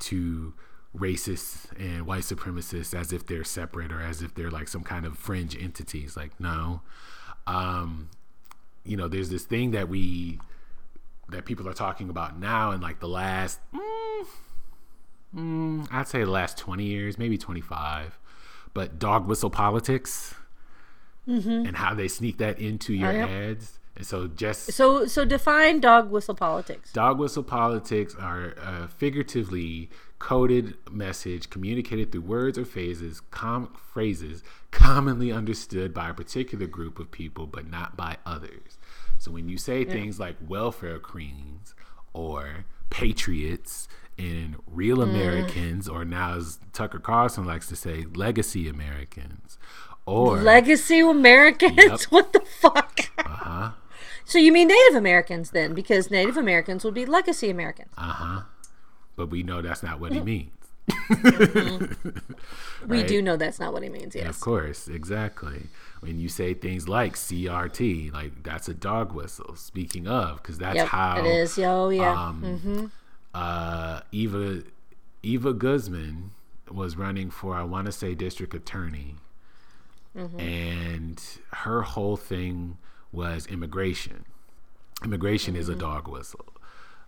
[0.00, 0.52] to
[0.96, 5.06] racists and white supremacists as if they're separate or as if they're like some kind
[5.06, 6.16] of fringe entities.
[6.16, 6.82] Like no,
[7.46, 8.08] um,
[8.84, 10.38] you know, there's this thing that we
[11.30, 14.26] that people are talking about now in like the last, mm,
[15.34, 18.18] mm, I'd say the last 20 years, maybe 25,
[18.74, 20.34] but dog whistle politics
[21.28, 21.66] mm-hmm.
[21.66, 23.28] and how they sneak that into your oh, yep.
[23.28, 23.78] ads.
[23.96, 26.92] And so just so so define dog whistle politics.
[26.92, 34.44] Dog whistle politics are uh, figuratively coded message communicated through words or phrases, com- phrases
[34.70, 38.78] commonly understood by a particular group of people, but not by others.
[39.18, 39.90] So when you say yeah.
[39.90, 41.74] things like welfare queens
[42.12, 45.04] or patriots and real mm.
[45.04, 49.58] Americans, or now as Tucker Carlson likes to say, legacy Americans,
[50.06, 51.76] or legacy Americans.
[51.76, 52.00] Yep.
[52.10, 53.00] What the fuck?
[53.18, 53.70] Uh huh.
[54.24, 55.74] So you mean Native Americans then?
[55.74, 57.92] Because Native Americans would be legacy Americans.
[57.96, 58.42] Uh huh.
[59.20, 60.50] But we know that's not what he means.
[60.90, 62.08] mm-hmm.
[62.10, 62.22] right?
[62.88, 64.14] We do know that's not what he means.
[64.14, 65.64] Yes, of course, exactly
[66.00, 69.56] when you say things like CRT, like that's a dog whistle.
[69.56, 71.58] Speaking of, because that's yep, how it is.
[71.58, 72.12] Yo, yeah.
[72.12, 72.86] Um, mm-hmm.
[73.34, 74.62] uh, Eva
[75.22, 76.30] Eva Guzman
[76.70, 79.16] was running for I want to say district attorney,
[80.16, 80.40] mm-hmm.
[80.40, 82.78] and her whole thing
[83.12, 84.24] was immigration.
[85.04, 85.80] Immigration is a mm-hmm.
[85.80, 86.46] dog whistle.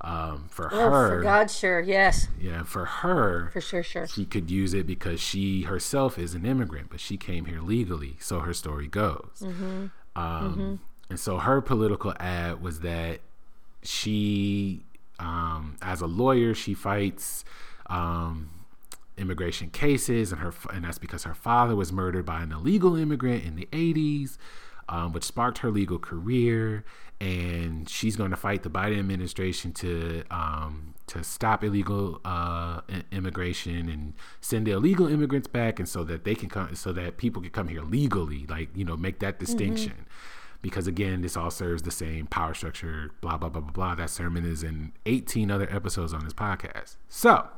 [0.04, 2.26] Um, for oh, her, for God, sure, yes.
[2.40, 4.06] Yeah, for her, for sure, sure.
[4.08, 8.16] She could use it because she herself is an immigrant, but she came here legally.
[8.18, 9.30] So her story goes.
[9.40, 9.86] Mm-hmm.
[10.16, 10.74] Um, mm-hmm.
[11.08, 13.20] And so her political ad was that
[13.84, 14.82] she,
[15.20, 17.44] um, as a lawyer, she fights
[17.86, 18.50] um,
[19.16, 23.44] immigration cases, and her and that's because her father was murdered by an illegal immigrant
[23.44, 24.36] in the '80s
[24.88, 26.84] um, which sparked her legal career.
[27.22, 32.80] And she's going to fight the Biden administration to um, to stop illegal uh,
[33.12, 37.18] immigration and send the illegal immigrants back, and so that they can come, so that
[37.18, 38.46] people can come here legally.
[38.48, 39.92] Like you know, make that distinction.
[39.92, 43.94] Mm-hmm because again, this all serves the same power structure, blah, blah, blah, blah, blah.
[43.96, 46.96] That sermon is in 18 other episodes on this podcast.
[47.08, 47.48] So,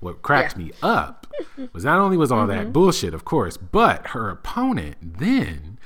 [0.00, 0.64] what cracked yeah.
[0.64, 1.26] me up
[1.72, 2.64] was not only was all mm-hmm.
[2.64, 5.78] that bullshit, of course, but her opponent then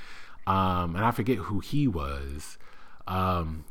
[0.46, 2.59] um, and I forget who he was.
[3.09, 3.64] Um,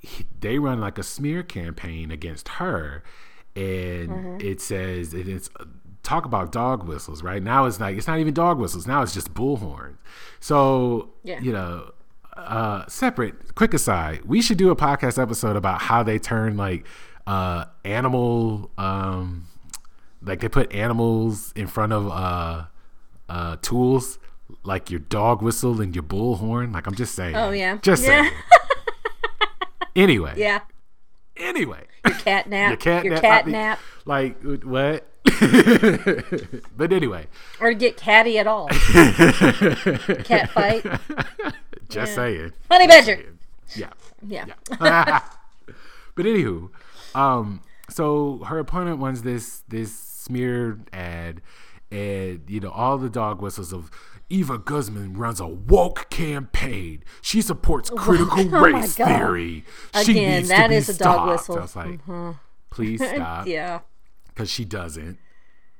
[0.00, 3.02] he, they run like a smear campaign against her,
[3.56, 4.36] and mm-hmm.
[4.40, 5.50] it says it's
[6.02, 7.22] talk about dog whistles.
[7.22, 8.86] Right now, it's like it's not even dog whistles.
[8.86, 9.96] Now it's just bullhorns.
[10.40, 11.40] So yeah.
[11.40, 11.92] you know,
[12.36, 13.54] uh, separate.
[13.54, 16.86] Quick aside, we should do a podcast episode about how they turn like
[17.26, 19.46] uh, animal, um,
[20.22, 22.64] like they put animals in front of uh,
[23.28, 24.18] uh, tools
[24.64, 26.72] like your dog whistle and your bullhorn.
[26.74, 27.36] Like I'm just saying.
[27.36, 27.78] Oh yeah.
[27.82, 28.22] Just yeah.
[28.22, 28.34] saying.
[29.96, 30.34] anyway.
[30.36, 30.60] Yeah.
[31.36, 31.86] Anyway.
[32.06, 32.70] Your cat nap.
[32.70, 33.22] your cat your nap.
[33.22, 33.78] Cat nap.
[34.04, 35.06] Like what?
[36.76, 37.26] but anyway.
[37.60, 38.68] Or get catty at all.
[38.68, 40.84] cat fight.
[41.88, 42.14] Just yeah.
[42.14, 42.52] saying.
[42.70, 43.36] Honey badger.
[43.74, 43.90] Yeah.
[44.26, 44.46] Yeah.
[44.80, 45.20] yeah.
[46.14, 46.70] but anywho,
[47.14, 51.40] um, so her opponent wants this this smeared ad,
[51.90, 53.90] and you know all the dog whistles of
[54.32, 57.04] Eva Guzman runs a woke campaign.
[57.20, 59.64] She supports critical oh race theory.
[60.02, 61.18] She Again, needs that to be is a stopped.
[61.18, 61.58] dog whistle.
[61.58, 62.30] I was like, mm-hmm.
[62.70, 63.46] please stop.
[63.46, 63.80] yeah.
[64.28, 65.18] Because she doesn't.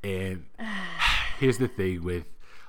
[0.04, 0.44] And
[1.40, 2.26] here's the thing with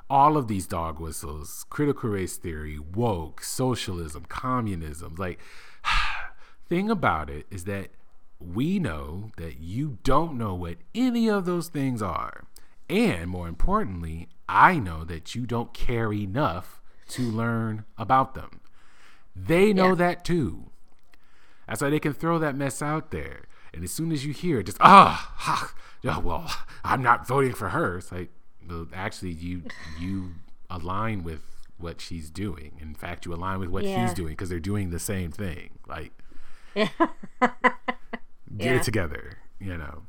[0.10, 5.40] all of these dog whistles, critical race theory, woke, socialism, communism, like
[6.70, 7.90] thing about it is that
[8.40, 12.46] we know that you don't know what any of those things are.
[12.90, 18.62] And more importantly, I know that you don't care enough to learn about them.
[19.36, 19.96] They know yeah.
[19.96, 20.70] that too.
[21.68, 23.46] That's why they can throw that mess out there.
[23.74, 25.74] And as soon as you hear it, just ah,
[26.06, 26.52] oh, well,
[26.84, 27.98] I'm not voting for her.
[27.98, 28.30] It's like,
[28.68, 29.64] well, actually, you
[30.00, 30.34] you
[30.70, 31.42] align with
[31.78, 32.78] what she's doing.
[32.80, 34.06] In fact, you align with what yeah.
[34.06, 35.72] he's doing because they're doing the same thing.
[35.88, 36.12] Like,
[36.76, 36.90] get
[38.58, 38.76] yeah.
[38.76, 40.04] it together, you know.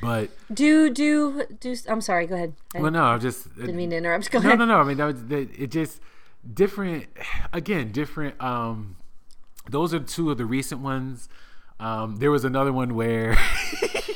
[0.00, 1.76] But do do do.
[1.88, 2.26] I'm sorry.
[2.26, 2.54] Go ahead.
[2.74, 4.30] I well, no, I just didn't mean to interrupt.
[4.30, 4.58] Go no, ahead.
[4.58, 4.80] No, no, no.
[4.80, 6.00] I mean, that was, that, it just
[6.54, 7.06] different.
[7.52, 8.40] Again, different.
[8.42, 8.96] Um,
[9.68, 11.28] those are two of the recent ones.
[11.78, 13.36] Um, there was another one where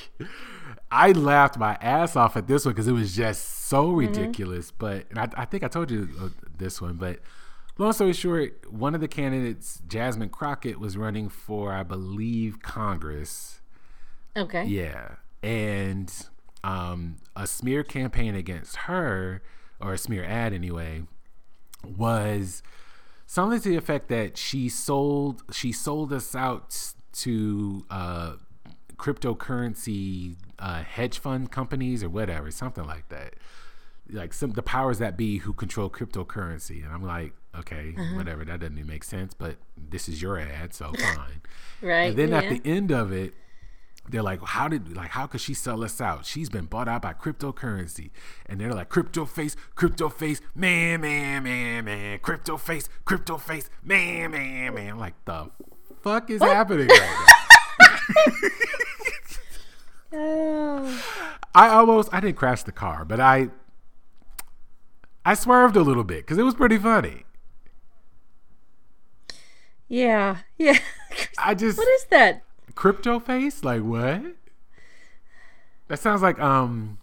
[0.90, 3.96] I laughed my ass off at this one because it was just so mm-hmm.
[3.96, 4.70] ridiculous.
[4.70, 5.10] Mm-hmm.
[5.16, 6.94] But I, I, think I told you uh, this one.
[6.94, 7.20] But
[7.78, 13.60] long story short, one of the candidates, Jasmine Crockett, was running for, I believe, Congress.
[14.36, 14.64] Okay.
[14.64, 16.10] Yeah, and
[16.64, 19.42] um, a smear campaign against her,
[19.78, 21.02] or a smear ad anyway,
[21.84, 22.62] was
[23.26, 28.32] something to the effect that she sold she sold us out to uh,
[28.96, 33.34] cryptocurrency uh, hedge fund companies or whatever, something like that.
[34.10, 38.16] Like some the powers that be who control cryptocurrency, and I'm like, okay, uh-huh.
[38.16, 39.34] whatever, that doesn't even make sense.
[39.34, 41.42] But this is your ad, so fine.
[41.82, 42.10] right.
[42.10, 42.38] And then yeah.
[42.38, 43.34] at the end of it,
[44.08, 46.26] they're like, how did like how could she sell us out?
[46.26, 48.10] She's been bought out by cryptocurrency,
[48.46, 53.70] and they're like, crypto face, crypto face, man, man, man, man, crypto face, crypto face,
[53.82, 54.98] man, man, man.
[54.98, 55.50] like the
[56.02, 56.54] fuck is what?
[56.54, 57.34] happening right now?
[61.54, 63.48] I almost I didn't crash the car, but I
[65.24, 67.24] I swerved a little bit because it was pretty funny.
[69.88, 70.78] Yeah, yeah.
[71.38, 72.42] I just what is that?
[72.74, 73.62] Crypto face?
[73.64, 74.22] Like what?
[75.88, 76.98] That sounds like um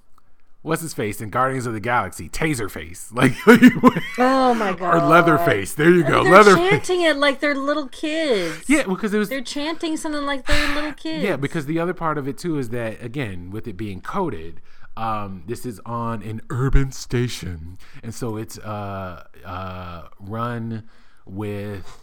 [0.63, 2.29] what's his face in Guardians of the Galaxy?
[2.29, 3.11] Taser face.
[3.15, 3.33] Like
[4.17, 4.95] Oh my god.
[4.95, 5.73] Or Leatherface.
[5.73, 6.23] There you go.
[6.23, 6.69] They're Leatherface.
[6.69, 8.67] chanting it like they're little kids.
[8.67, 11.23] Yeah, because it was They're chanting something like they're little kids.
[11.23, 14.61] Yeah, because the other part of it too is that again, with it being coded,
[14.97, 17.77] um, this is on an urban station.
[18.03, 20.83] And so it's uh uh run
[21.25, 21.99] with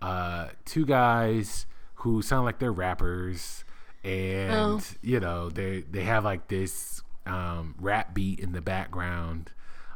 [0.00, 1.66] uh two guys
[2.02, 3.64] who sound like they're rappers
[4.02, 4.80] and oh.
[5.02, 9.52] you know they they have like this um, rap beat in the background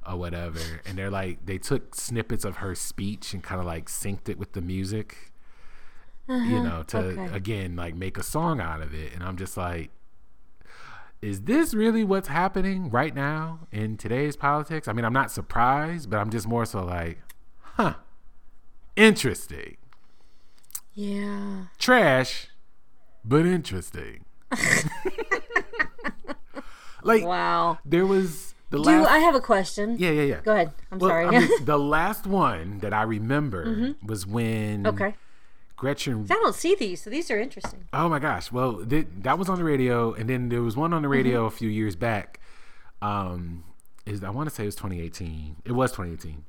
[0.09, 3.87] or whatever and they're like they took snippets of her speech and kind of like
[3.87, 5.33] synced it with the music
[6.29, 6.45] uh-huh.
[6.45, 7.35] you know to okay.
[7.35, 9.91] again like make a song out of it and i'm just like
[11.21, 16.09] is this really what's happening right now in today's politics i mean i'm not surprised
[16.09, 17.19] but i'm just more so like
[17.61, 17.95] huh
[18.95, 19.77] interesting
[20.97, 21.67] yeah.
[21.79, 22.49] Trash,
[23.25, 24.25] but interesting.
[27.03, 27.79] like wow.
[27.85, 29.11] There was the last Do last.
[29.13, 29.97] I have a question?
[29.99, 30.41] Yeah, yeah, yeah.
[30.41, 30.73] Go ahead.
[30.91, 31.27] I'm well, sorry.
[31.27, 34.07] I mean, the last one that I remember mm-hmm.
[34.07, 34.87] was when.
[34.87, 35.15] Okay.
[35.77, 36.27] Gretchen.
[36.31, 37.85] I don't see these, so these are interesting.
[37.93, 38.51] Oh my gosh!
[38.51, 41.41] Well, th- that was on the radio, and then there was one on the radio
[41.41, 41.55] mm-hmm.
[41.55, 42.41] a few years back.
[43.03, 43.65] Um,
[44.07, 45.57] is I want to say it was 2018.
[45.67, 46.45] It was 2018.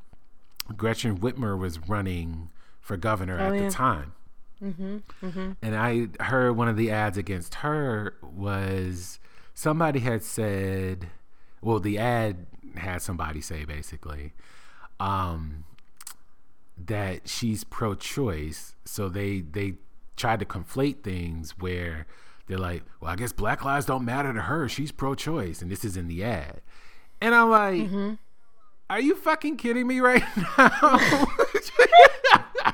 [0.78, 3.66] Gretchen Whitmer was running for governor oh, at yeah.
[3.66, 4.14] the time,
[4.64, 5.52] Mm-hmm, mm-hmm.
[5.62, 9.20] And I heard one of the ads against her was
[9.54, 11.10] somebody had said,
[11.62, 14.34] well, the ad had somebody say basically
[15.00, 15.64] um,
[16.78, 18.76] that she's pro-choice.
[18.86, 19.76] So they they
[20.16, 22.08] tried to conflate things where
[22.48, 24.68] they're like, well, I guess Black lives don't matter to her.
[24.70, 26.62] She's pro-choice, and this is in the ad.
[27.22, 28.14] And I'm like, mm-hmm.
[28.90, 30.24] are you fucking kidding me right
[30.58, 30.70] now?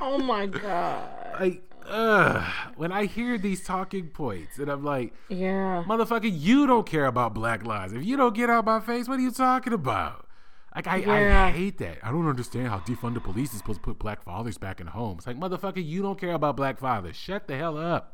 [0.01, 1.07] oh my god!
[1.39, 2.43] Like Ugh,
[2.75, 7.33] when I hear these talking points, and I'm like, yeah, motherfucker, you don't care about
[7.33, 7.93] Black lives.
[7.93, 10.27] If you don't get out my face, what are you talking about?
[10.75, 11.45] Like I, yeah.
[11.45, 11.99] I hate that.
[12.01, 14.87] I don't understand how defund the police is supposed to put black fathers back in
[14.87, 15.27] homes.
[15.27, 17.15] Like motherfucker, you don't care about black fathers.
[17.15, 18.13] Shut the hell up.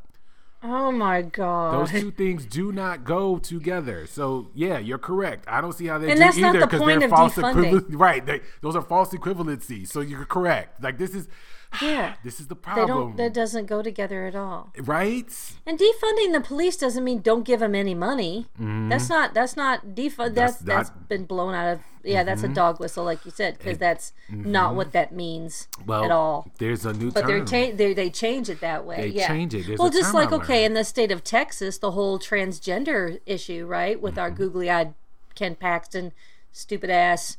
[0.61, 1.73] Oh my god.
[1.73, 4.05] Those two things do not go together.
[4.07, 5.45] So yeah, you're correct.
[5.47, 7.89] I don't see how they and do either because the they're false equivalent.
[7.95, 8.25] Right.
[8.25, 9.87] They, those are false equivalencies.
[9.87, 10.83] So you're correct.
[10.83, 11.29] Like this is
[11.81, 12.15] yeah.
[12.23, 12.87] this is the problem.
[12.87, 14.71] They don't, that doesn't go together at all.
[14.77, 15.27] Right?
[15.65, 18.47] And defunding the police doesn't mean don't give them any money.
[18.55, 18.89] Mm-hmm.
[18.89, 22.27] That's not that's not defund that's that's, that's been blown out of yeah, mm-hmm.
[22.27, 22.53] that's a mm-hmm.
[22.53, 24.51] dog whistle like you said because that's mm-hmm.
[24.51, 26.49] not what that means well, at all.
[26.57, 27.45] There's a new But term.
[27.45, 28.97] they're they they change it that way.
[28.97, 29.27] They yeah.
[29.27, 29.67] change it.
[29.67, 34.01] There's well, just like okay, in the state of Texas, the whole transgender issue, right?
[34.01, 34.37] With our mm-hmm.
[34.37, 34.93] googly-eyed
[35.35, 36.13] Ken Paxton
[36.51, 37.37] stupid ass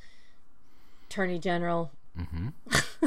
[1.07, 1.91] attorney general.
[2.19, 3.07] Mm-hmm.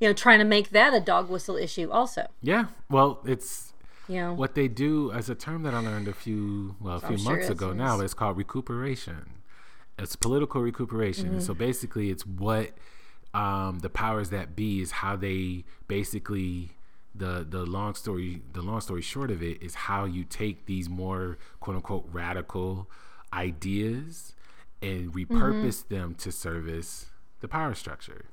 [0.00, 2.26] you know, trying to make that a dog whistle issue also.
[2.42, 2.66] Yeah.
[2.90, 3.72] Well, it's
[4.08, 7.00] You know, what they do as a term that I learned a few well a
[7.00, 8.00] few I'm sure months it's- ago now.
[8.00, 9.30] It's called recuperation.
[9.98, 11.26] It's political recuperation.
[11.30, 11.40] Mm-hmm.
[11.40, 12.72] So basically, it's what
[13.32, 16.72] um, the powers that be is how they basically
[17.14, 20.88] the the long story the long story short of it is how you take these
[20.90, 22.90] more quote unquote radical
[23.32, 24.34] ideas
[24.82, 27.06] and repurpose them to service
[27.40, 28.26] the power structure.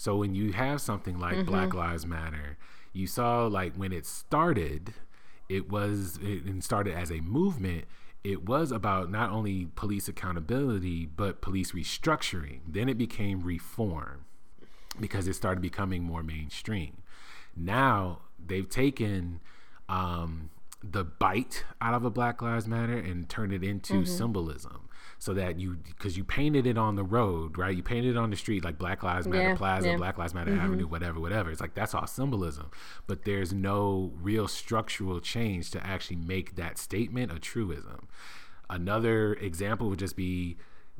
[0.00, 2.56] So when you have something like Black Lives Matter,
[2.94, 4.94] you saw like when it started,
[5.50, 7.84] it was it and started as a movement.
[8.24, 12.60] It was about not only police accountability but police restructuring.
[12.66, 14.24] Then it became reform
[14.98, 17.02] because it started becoming more mainstream.
[17.54, 19.40] Now they've taken
[19.86, 20.48] um,
[20.82, 24.04] the bite out of a Black Lives Matter and turned it into Mm-hmm.
[24.06, 24.88] symbolism.
[25.20, 27.76] So that you, because you painted it on the road, right?
[27.76, 29.96] You painted it on the street like Black Lives Matter Yeah, Plaza, yeah.
[29.96, 30.60] Black Lives Matter mm-hmm.
[30.60, 31.50] Avenue, whatever, whatever.
[31.50, 32.70] It's like that's all symbolism,
[33.06, 38.08] but there's no real structural change to actually make that statement a truism.
[38.70, 40.56] Another example would just be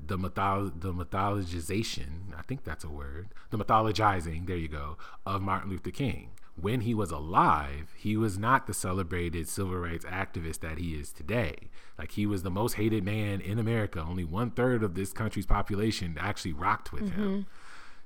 [0.07, 2.37] the mytholo- the mythologization.
[2.39, 3.29] I think that's a word.
[3.51, 4.47] The mythologizing.
[4.47, 4.97] There you go.
[5.27, 6.31] Of Martin Luther King.
[6.61, 11.13] When he was alive, he was not the celebrated civil rights activist that he is
[11.13, 11.71] today.
[11.99, 14.01] Like he was the most hated man in America.
[14.01, 17.29] Only one third of this country's population actually rocked with him.
[17.29, 17.41] Mm-hmm.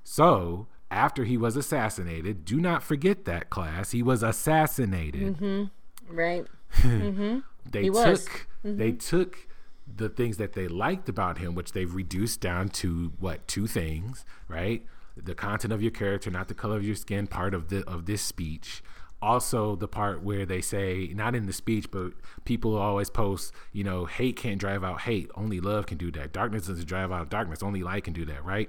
[0.04, 3.90] So after he was assassinated, do not forget that class.
[3.90, 6.14] He was assassinated mm-hmm.
[6.14, 6.46] right?
[6.74, 7.38] Mm-hmm.
[7.70, 9.46] they He took they took
[9.87, 14.24] the things that they liked about him, which they've reduced down to what two things,
[14.48, 14.85] right?
[15.16, 18.07] The content of your character, not the color of your skin, part of the of
[18.07, 18.83] this speech.
[19.22, 22.12] Also, the part where they say, not in the speech, but
[22.44, 25.31] people always post, you know, hate can't drive out hate.
[25.35, 26.33] Only love can do that.
[26.33, 27.62] Darkness doesn't drive out darkness.
[27.62, 28.68] Only light can do that, right?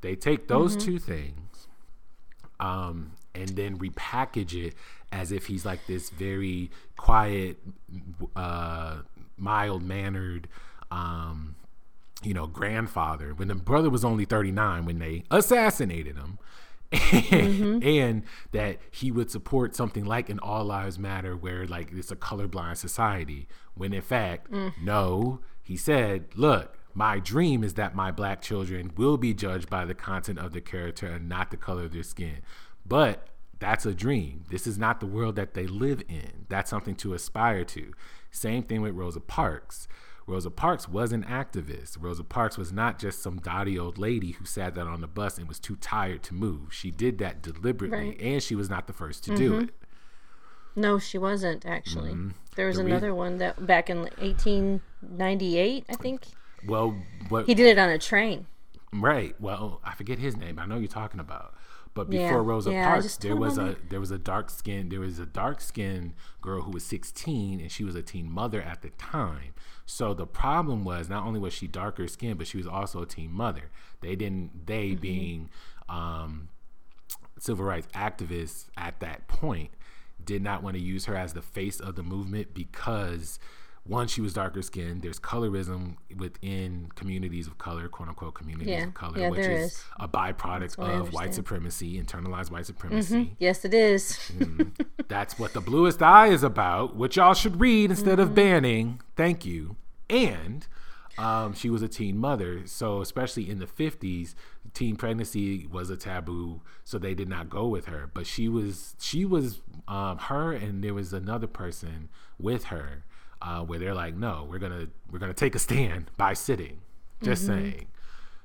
[0.00, 1.66] They take those two things
[2.60, 4.74] um, and then repackage it
[5.12, 7.58] as if he's like this very quiet,
[8.36, 8.98] uh,
[9.36, 10.46] mild mannered,
[10.90, 11.56] um,
[12.22, 13.34] you know, grandfather.
[13.34, 16.38] When the brother was only 39 when they assassinated him.
[16.92, 17.86] Mm-hmm.
[17.86, 22.16] and that he would support something like an all lives matter where like it's a
[22.16, 24.72] colorblind society when in fact mm.
[24.82, 29.84] no he said look my dream is that my black children will be judged by
[29.84, 32.38] the content of their character and not the color of their skin.
[32.86, 33.28] But
[33.58, 34.44] that's a dream.
[34.50, 36.46] This is not the world that they live in.
[36.48, 37.92] That's something to aspire to.
[38.30, 39.86] Same thing with rosa parks
[40.30, 41.96] Rosa Parks was an activist.
[42.00, 45.36] Rosa Parks was not just some dotty old lady who sat down on the bus
[45.38, 46.72] and was too tired to move.
[46.72, 48.20] She did that deliberately, Right.
[48.20, 49.70] and she was not the first to do it.
[50.76, 52.16] No, she wasn't actually.
[52.54, 52.84] There was Mm-hmm.
[52.86, 56.26] The another one that back in 1898, I think.
[56.66, 56.94] Well,
[57.28, 57.46] what?
[57.46, 58.46] He did it on a train.
[58.92, 59.34] right.
[59.40, 60.58] Well, I forget his name.
[60.58, 61.54] I know you're talking about.
[61.94, 65.00] But Yeah, before Rosa yeah, Parks, there was a there was a dark skin there
[65.00, 68.82] was a dark skinned girl who was 16 and she was a teen mother at
[68.82, 69.54] the time.
[69.86, 73.06] So the problem was not only was she darker skinned, but she was also a
[73.06, 73.70] teen mother.
[74.00, 75.00] They didn't they Mm-hmm.
[75.00, 75.50] being
[75.88, 76.48] um,
[77.38, 79.70] civil rights activists at that point
[80.24, 83.38] did not want to use her as the face of the movement because
[83.84, 85.02] one, she was darker skinned.
[85.02, 88.84] There's colorism within communities of color, quote unquote communities Yeah.
[88.86, 89.84] of color, Yeah, which is, is.
[89.98, 93.34] a byproduct of white supremacy, internalized white supremacy.
[93.38, 94.18] Yes, it is.
[95.08, 98.28] That's what the bluest eye is about, which y'all should read instead Mm-hmm.
[98.28, 99.00] of banning.
[99.16, 99.76] Thank you.
[100.08, 100.66] And
[101.18, 104.34] um, she was a teen mother, so especially in the fifties,
[104.74, 108.10] teen pregnancy was a taboo, so they did not go with her.
[108.12, 113.04] But she was, she was, um, her, and there was another person with her,
[113.42, 116.80] uh, where they're like, no, we're gonna, we're gonna take a stand by sitting.
[117.22, 117.86] Just saying.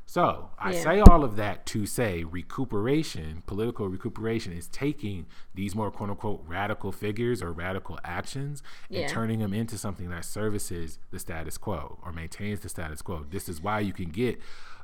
[0.06, 0.74] So I Mm-hmm.
[0.74, 0.84] Yeah.
[0.84, 6.44] say all of that to say recuperation, political recuperation, is taking these more quote unquote
[6.48, 9.08] radical figures or radical actions and Yeah.
[9.08, 13.26] turning them into something that services the status quo or maintains the status quo.
[13.30, 14.40] This is why you can get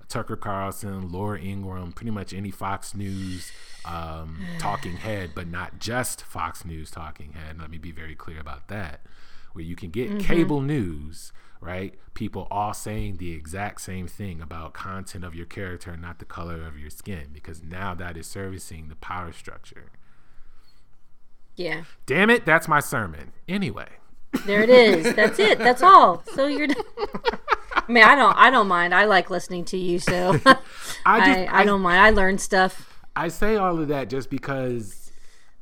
[0.07, 3.51] Tucker Carlson, Laura Ingraham, pretty much any Fox News
[3.86, 7.59] um, talking head, but not just Fox News talking head.
[7.59, 9.01] Let me be very clear about that.
[9.54, 10.20] Where you can get mm-hmm.
[10.20, 11.95] cable news, right?
[12.14, 16.26] People all saying the exact same thing about content of your character and not the
[16.26, 19.91] color of your skin, because now that is servicing the power structure.
[21.56, 21.84] Yeah.
[22.06, 23.34] Damn it, that's my sermon.
[23.47, 23.88] Anyway.
[24.45, 25.14] There it is.
[25.14, 25.60] That's it.
[25.60, 26.24] That's all.
[26.34, 26.68] So you're.
[27.74, 28.36] I mean, I don't.
[28.38, 28.95] I don't mind.
[28.95, 29.99] I like listening to you.
[29.99, 30.39] So
[31.06, 31.99] I just I, I don't mind.
[31.99, 32.99] I learn stuff.
[33.16, 35.11] I say all of that just because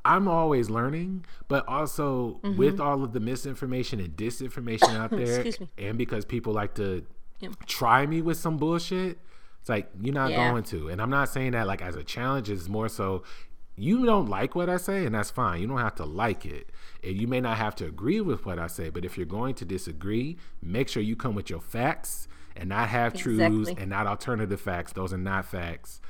[0.06, 5.64] I'm always learning, but also with all of the misinformation and disinformation out there, Mm-hmm.
[5.78, 7.06] And because people like to
[7.41, 7.54] Yep.
[7.68, 9.20] try me with some bullshit,
[9.62, 10.52] It's like you're not Yeah.
[10.52, 10.88] going to.
[10.89, 12.50] And I'm not saying that like as a challenge.
[12.50, 13.24] It's more so
[13.76, 15.62] you don't like what I say, and that's fine.
[15.62, 16.70] You don't have to like it.
[17.04, 19.56] And you may not have to agree with what I say, but if you're going
[19.56, 22.28] to disagree, make sure you come with your facts
[22.58, 24.91] and not have truths and not alternative facts.
[24.93, 26.02] Those are not facts.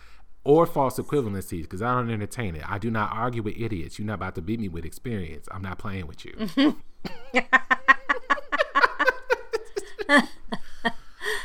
[0.46, 2.64] Or false equivalencies, because I don't entertain it.
[2.68, 4.00] I do not argue with idiots.
[4.00, 5.48] You're not about to beat me with experience.
[5.52, 6.50] I'm not playing with you.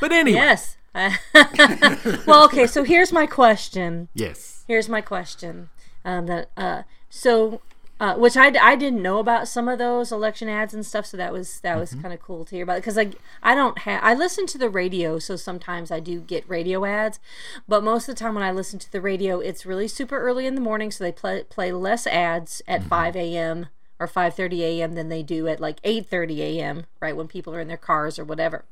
[0.00, 0.76] but anyway, Yes.
[2.26, 2.66] well, okay.
[2.68, 4.08] So here's my question.
[4.14, 4.64] yes.
[4.68, 5.68] Here's my question.
[6.04, 7.60] Um, that uh, so,
[8.00, 11.06] uh, which I, I didn't know about some of those election ads and stuff.
[11.06, 13.78] So that was that was kind of cool to hear about because like I don't
[13.78, 17.20] have I listen to the radio, so sometimes I do get radio ads,
[17.68, 20.46] but most of the time when I listen to the radio, it's really super early
[20.46, 23.66] in the morning, so they play play less ads at five a.m.
[24.00, 24.92] or five thirty a.m.
[24.94, 26.84] than they do at like eight thirty a.m.
[27.00, 28.64] Right when people are in their cars or whatever.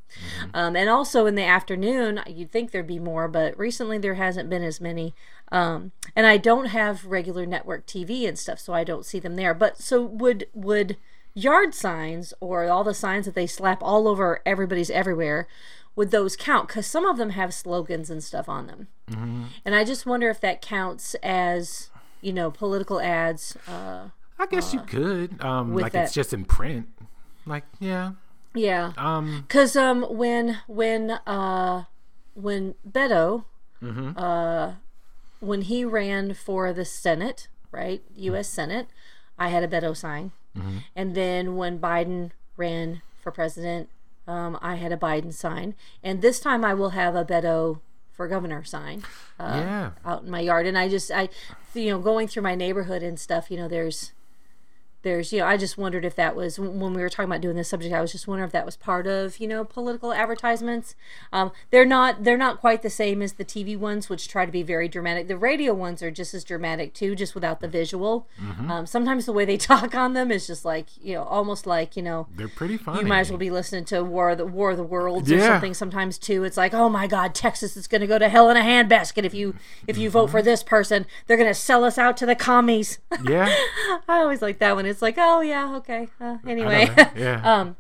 [0.53, 4.51] Um, and also in the afternoon, you'd think there'd be more, but recently there hasn't
[4.51, 5.15] been as many.
[5.51, 9.37] Um, and I don't have regular network TV and stuff, so I don't see them
[9.37, 9.55] there.
[9.55, 10.97] But so would would
[11.35, 15.47] yard signs or all the signs that they slap all over everybody's everywhere?
[15.95, 16.69] Would those count?
[16.69, 18.89] Because some of them have slogans and stuff on them,
[19.65, 21.91] and I just wonder if that counts as
[22.23, 23.57] you know political ads.
[23.69, 24.09] Uh,
[24.43, 25.41] I guess you could.
[25.41, 26.89] Um, like it's just in print.
[27.47, 28.13] Like, yeah.
[28.55, 31.85] yeah, Um, Because um, when when uh,
[32.35, 33.45] when Beto,
[34.17, 34.73] uh,
[35.39, 38.49] when he ran for the Senate, right, U.S.
[38.49, 38.89] Senate,
[39.39, 40.33] I had a Beto sign,
[40.97, 43.91] and then when Biden ran for president,
[44.27, 47.79] um, I had a Biden sign, and this time I will have a Beto
[48.11, 49.05] for governor sign
[49.39, 49.91] yeah.
[50.05, 51.29] out in my yard, and I just I,
[51.75, 54.13] you know, going through my neighborhood and stuff, you know, there's
[55.03, 57.57] there's you know i just wondered if that was when we were talking about doing
[57.57, 60.95] this subject i was just wondering if that was part of you know political advertisements
[61.33, 64.53] um, they're not they're not quite the same as the tv ones which try to
[64.53, 68.27] be very dramatic the radio ones are just as dramatic too just without the visual
[68.69, 71.97] um, sometimes the way they talk on them is just like you know almost like
[71.97, 73.01] you know They're pretty funny.
[73.01, 75.39] you might as well be listening to War of the War of the Worlds or
[75.41, 75.75] something.
[75.75, 78.57] Sometimes too, it's like, oh my God, Texas is going to go to hell in
[78.57, 79.55] a handbasket if you
[79.87, 81.07] if you vote for this person.
[81.27, 82.99] They're going to sell us out to the commies.
[83.25, 83.47] Yeah.
[84.09, 84.87] I always like that one.
[84.93, 86.09] It's like, oh yeah, okay.
[86.21, 86.89] Uh, anyway.
[87.17, 87.41] Yeah.
[87.45, 87.77] um,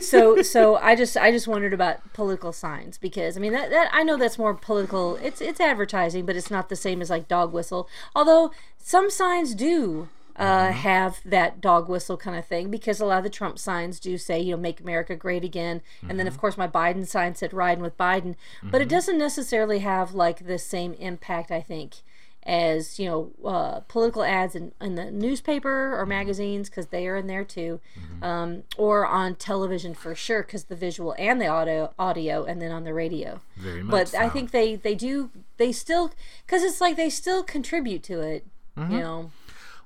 [0.00, 3.88] so so I just I just wondered about political signs because I mean that, that
[3.92, 5.16] I know that's more political.
[5.16, 7.88] It's it's advertising, but it's not the same as like dog whistle.
[8.14, 10.08] Although some signs do.
[10.38, 13.98] Uh, have that dog whistle kind of thing because a lot of the Trump signs
[13.98, 15.80] do say, you know, make America great again.
[16.06, 18.34] And then, of course, my Biden sign said riding with Biden.
[18.62, 22.02] But it doesn't necessarily have like the same impact, I think,
[22.46, 27.16] as you know uh, political ads in, in the newspaper or magazines because they are
[27.16, 27.80] in there too.
[28.22, 32.72] Um, or on television for sure because the visual and the audio audio and then
[32.72, 33.40] on the radio.
[33.56, 36.12] Very much but i think they they do they still
[36.44, 39.30] because it's like they still contribute to it you know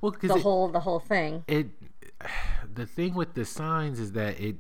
[0.01, 1.45] well, the it, whole the whole thing.
[1.47, 1.69] it,
[2.75, 4.57] the thing with the signs is that it,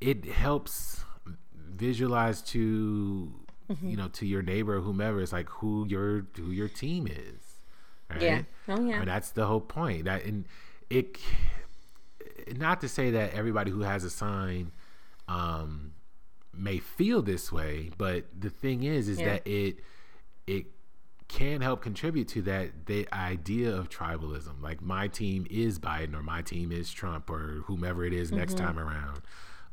[0.00, 1.04] it helps
[1.54, 3.32] visualize to,
[3.70, 3.88] Mm-hmm.
[3.90, 5.20] you know, to your neighbor, or whomever.
[5.20, 7.42] It's like who your who your team is.
[8.10, 8.22] Right?
[8.22, 10.04] yeah oh yeah I mean, that's the whole point.
[10.06, 10.46] That and
[10.88, 11.18] it,
[12.56, 14.72] not to say that everybody who has a sign,
[15.28, 15.92] um,
[16.54, 19.26] may feel this way, but the thing is, is Yeah.
[19.34, 19.80] that it,
[20.46, 20.66] it
[21.28, 24.62] can help contribute to that the idea of tribalism.
[24.62, 28.56] Like my team is Biden, or my team is Trump, or whomever it is next
[28.56, 29.20] time around.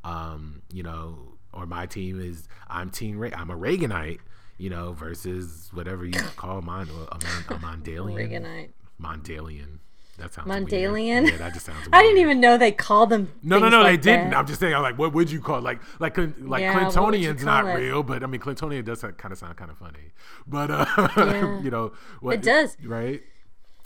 [0.03, 4.19] Um, you know, or my team is I'm team Re- I'm a Reaganite.
[4.57, 8.15] You know, versus whatever you call mine, a, Mon- a Mondalian.
[8.15, 8.69] Reaganite.
[9.01, 9.79] Mondalian.
[10.17, 11.23] That sounds Mondalian?
[11.23, 11.29] Weird.
[11.33, 11.79] Yeah, that just sounds.
[11.79, 11.89] Weird.
[11.93, 13.33] I didn't even know they called them.
[13.43, 14.33] No, no, no, like they didn't.
[14.33, 15.63] I'm just saying, I'm like, what would you call it?
[15.65, 17.73] like, like, like Yeah, what would you Clintonian's not it?
[17.73, 20.13] real, but I mean, Clintonian does kind of sound kind of funny,
[20.47, 20.85] but uh,
[21.17, 21.59] Yeah.
[21.63, 21.91] you know,
[22.21, 22.77] what It does.
[22.85, 23.21] right?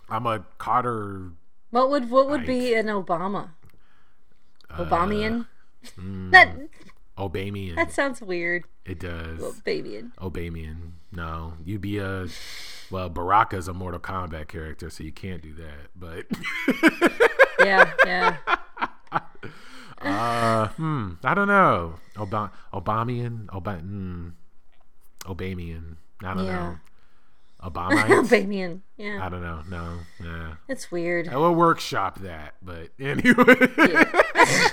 [0.08, 1.32] I'm a Carter.
[1.72, 3.50] What would what would be an Obama?
[4.70, 5.48] Uh, Obamian?
[5.98, 6.30] mm.
[6.32, 6.56] that
[7.20, 7.76] Obamian.
[7.76, 8.64] that sounds weird.
[8.86, 9.40] it does.
[9.40, 10.12] Obamian.
[10.20, 10.92] Obamian.
[11.12, 12.28] No, you'd be a.
[12.92, 15.90] Well, Baraka's a Mortal Kombat character, so you can't do that.
[15.96, 16.26] But
[17.60, 18.38] Yeah, yeah.
[20.02, 21.96] uh, hmm, I don't know.
[22.18, 24.30] Ob- Obamian, Ob- hmm,
[25.26, 25.98] Obamian.
[26.24, 26.54] I don't Yeah.
[26.70, 26.78] know.
[27.70, 28.24] Obama.
[28.30, 28.80] Babian.
[28.96, 29.20] Yeah.
[29.22, 29.62] I don't know.
[29.70, 30.54] No, yeah.
[30.70, 31.28] It's weird.
[31.28, 34.70] I will workshop that, but anyway, Yeah.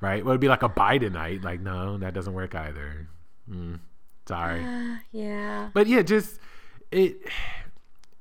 [0.00, 0.24] Right?
[0.24, 1.42] Well, it'd be like a Bidenite.
[1.44, 3.08] Like, no, that doesn't work either.
[3.50, 3.80] Mm,
[4.26, 4.64] sorry,
[5.12, 5.70] Yeah.
[5.74, 6.38] but yeah, just
[6.90, 7.16] it.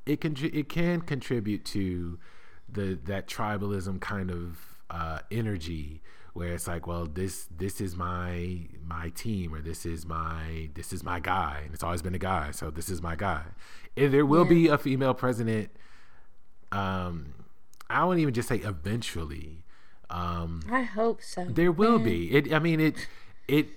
[0.05, 2.19] It can it can contribute to
[2.67, 6.01] the that tribalism kind of uh, energy
[6.33, 10.91] where it's like, well, this this is my my team or this is my this
[10.91, 13.43] is my guy, and it's always been a guy, so this is my guy.
[13.95, 14.49] If there will Yeah.
[14.49, 15.69] be a female president,
[16.71, 17.33] um,
[17.89, 19.62] I won't even just say eventually.
[20.13, 21.45] Um, I hope so.
[21.45, 22.05] there will Yeah.
[22.05, 22.33] be.
[22.35, 22.53] It.
[22.53, 23.07] I mean it.
[23.47, 23.69] It.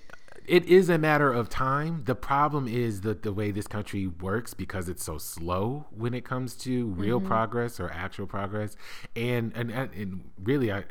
[0.45, 2.03] It is a matter of time.
[2.05, 6.23] The problem is that the way this country works because it's so slow when it
[6.23, 7.27] comes to real Mm-hmm.
[7.27, 8.77] progress or actual progress,
[9.13, 10.85] and and and, and really, I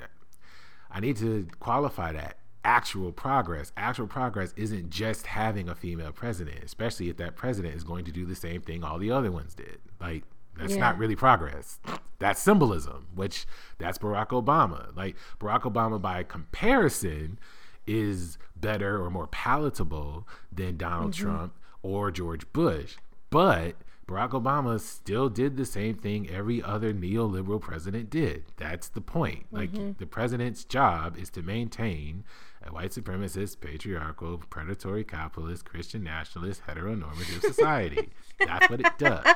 [0.90, 3.72] I need to qualify that actual progress.
[3.78, 8.12] Actual progress isn't just having a female president, especially if that president is going to
[8.12, 9.78] do the same thing all the other ones did.
[10.00, 10.24] Like
[10.58, 10.80] that's Yeah.
[10.80, 11.78] not really progress.
[12.18, 13.46] That's symbolism, which
[13.78, 14.96] that's Barack Obama.
[14.96, 17.38] Like Barack Obama by comparison
[17.86, 21.24] is better or more palatable than Donald mm-hmm.
[21.24, 22.96] Trump or George Bush.
[23.30, 23.76] But
[24.08, 28.44] Barack Obama still did the same thing every other neoliberal president did.
[28.56, 29.46] That's the point.
[29.50, 29.92] Like mm-hmm.
[29.98, 32.22] the president's job is to maintain
[32.64, 38.10] a white supremacist, patriarchal, predatory capitalist, Christian nationalist, heteronormative society.
[38.38, 39.26] That's what it does.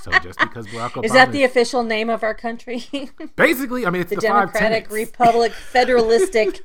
[0.00, 2.84] So just because Barack Obama Is that the official name of our country?
[3.36, 4.90] basically, I mean, it's the, the Democratic.
[4.90, 6.62] Republic, federalistic,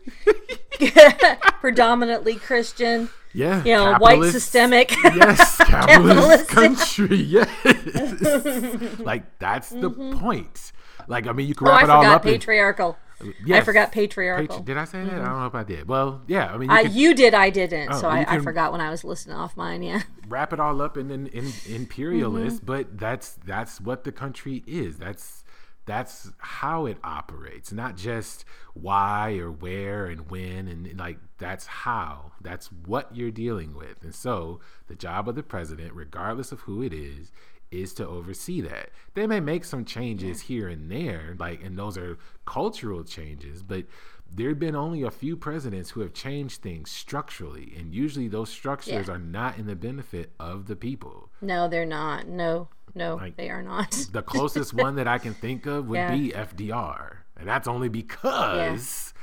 [1.59, 4.91] predominantly Christian, yeah, you know, white systemic.
[5.03, 7.17] yes, capitalist country.
[7.31, 10.71] Yes, like that's the point.
[11.07, 12.25] Like, I mean, you can oh, wrap I it all forgot up.
[12.25, 12.97] in- patriarchal.
[13.19, 13.65] I Yes.
[13.65, 14.59] forgot Patri- patriarchal.
[14.61, 15.13] did I say that?
[15.13, 15.87] I don't know if I did.
[15.87, 16.51] Well, yeah.
[16.51, 17.89] I mean, you I, can you did, I didn't.
[17.93, 19.83] Oh, so I, I forgot when I was listening off mine.
[19.83, 20.01] Yeah.
[20.27, 22.65] wrap it all up in an in, imperialist, Mm-hmm.
[22.65, 24.97] but that's that's what the country is.
[24.97, 25.43] That's
[25.85, 32.31] that's how it operates, not just why or where and when and like that's how.
[32.41, 34.03] That's what you're dealing with.
[34.03, 37.31] And so, the job of the president, regardless of who it is,
[37.71, 38.89] is to oversee that.
[39.13, 43.85] They may make some changes here and there, like and those are cultural changes, but
[44.33, 48.49] there have been only a few presidents who have changed things structurally, and usually those
[48.49, 49.13] structures Yeah.
[49.13, 51.29] are not in the benefit of the people.
[51.41, 52.27] No, they're not.
[52.27, 53.91] No, no, Like- they are not.
[54.11, 56.11] The closest one that I can think of would Yeah.
[56.15, 59.13] be FDR, and that's only because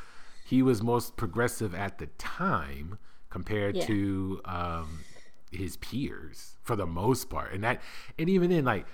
[0.45, 2.99] he was most progressive at the time
[3.31, 3.87] compared Yeah.
[3.87, 5.01] to um,
[5.53, 7.53] his peers for the most part.
[7.53, 7.81] And that,
[8.19, 8.87] and even then, like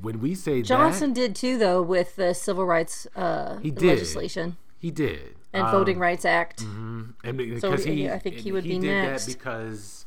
[0.00, 3.84] when we say Johnson that, did too, though, with the civil rights uh, He did.
[3.84, 6.62] legislation he did and Um, Voting Rights Act.
[6.62, 9.26] And because So he, he- I think he would be did next.
[9.26, 10.03] that because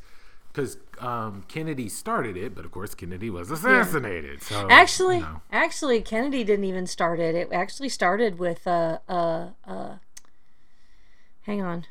[0.52, 4.42] because um, Kennedy started it, but of course Kennedy was assassinated.
[4.42, 5.40] So Actually, you know.
[5.52, 7.34] actually, Kennedy didn't even start it.
[7.34, 9.94] It actually started with uh, uh, uh,
[11.42, 11.86] hang on,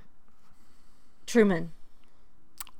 [1.26, 1.72] Truman.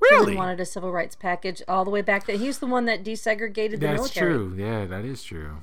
[0.00, 2.84] really, Truman wanted a civil rights package all the way back That he's the one
[2.86, 4.34] that desegregated the that's military.
[4.34, 4.54] true.
[4.56, 5.58] Yeah, that is true.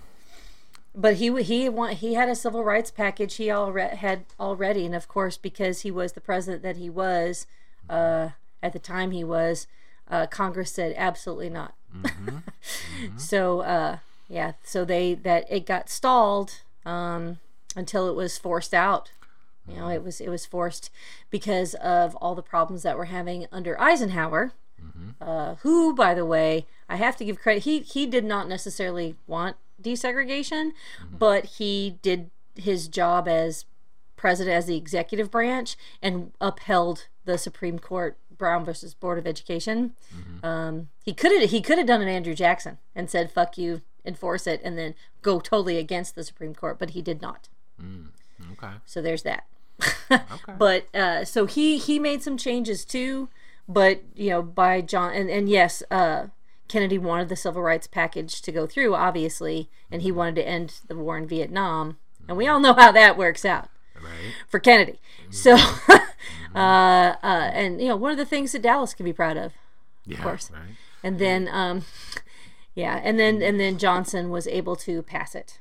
[0.98, 4.96] But he he want, he had a civil rights package he already had already, and
[4.96, 7.48] of course because he was the president that he was
[7.90, 8.30] uh,
[8.64, 9.68] at the time he was,
[10.10, 11.74] uh, Congress said absolutely not.
[13.18, 13.98] so uh,
[14.28, 17.40] yeah, so they that it got stalled um,
[17.76, 19.12] until it was forced out.
[19.68, 20.92] You know, it was it was forced
[21.30, 24.54] because of all the problems that we're having under Eisenhower.
[25.20, 27.64] Uh, who, by the way, I have to give credit.
[27.64, 30.72] He he did not necessarily want desegregation,
[31.12, 33.66] but he did his job as
[34.16, 39.94] president as the executive branch and upheld the Supreme Court Brown versus Board of Education.
[40.44, 43.82] Um, he could have he could have done an Andrew Jackson and said "fuck you,"
[44.06, 47.50] enforce it, and then go totally against the Supreme Court, but he did not.
[48.54, 48.74] Okay.
[48.86, 49.46] So there's that.
[50.12, 50.22] Okay.
[50.58, 53.30] But uh, so he he made some changes too.
[53.68, 56.28] But you know, by John and and yes, uh,
[56.68, 60.76] Kennedy wanted the civil rights package to go through, obviously, and he wanted to end
[60.88, 64.34] the war in Vietnam, and we all know how that works out Right.
[64.48, 65.00] for Kennedy.
[65.32, 65.58] So,
[66.54, 66.58] uh,
[67.24, 69.54] uh, and you know, one of the things that Dallas can be proud of.
[70.06, 70.22] Yeah.
[70.22, 70.52] course.
[70.52, 70.62] Right.
[71.04, 71.84] And then, um,
[72.76, 75.60] yeah, and then and then Johnson was able to pass it,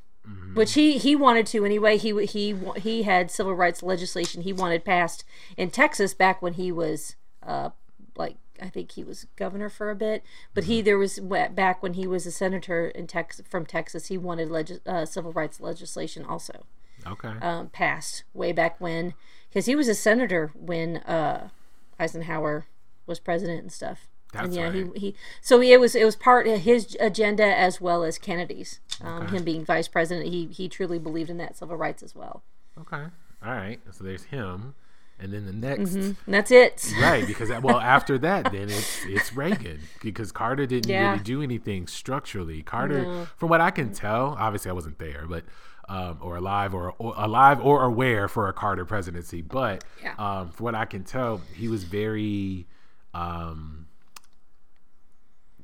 [0.54, 1.96] which he he wanted to anyway.
[1.96, 5.24] He he he had civil rights legislation he wanted passed
[5.56, 7.70] in Texas back when he was uh
[8.16, 10.22] like I think he was governor for a bit,
[10.54, 14.06] but he there was back when he was a senator in Texas from Texas.
[14.06, 16.64] He wanted legis- uh, civil rights legislation also
[17.06, 17.28] Okay.
[17.42, 19.12] um, passed way back when
[19.54, 21.50] because he was a senator when uh,
[21.98, 22.66] Eisenhower
[23.06, 24.08] was president and stuff.
[24.32, 24.90] That's and yeah, right.
[24.94, 28.80] he, he so it was it was part of his agenda as well as Kennedy's.
[29.00, 29.36] Um, Okay.
[29.36, 32.42] Him being vice president, he he truly believed in that civil rights as well.
[32.78, 33.04] Okay.
[33.44, 33.80] All right.
[33.92, 34.74] So there's him.
[35.20, 36.92] and then the next And that's it.
[37.00, 41.12] right because well after that then it's it's Reagan because Carter didn't Yeah.
[41.12, 42.62] really do anything structurally.
[42.62, 45.44] Carter, from what I can tell, obviously I wasn't there, but
[45.88, 50.14] um, or alive or, or alive or aware for a Carter presidency, but Yeah.
[50.18, 52.66] um, from what I can tell, he was very.
[53.12, 53.86] Um,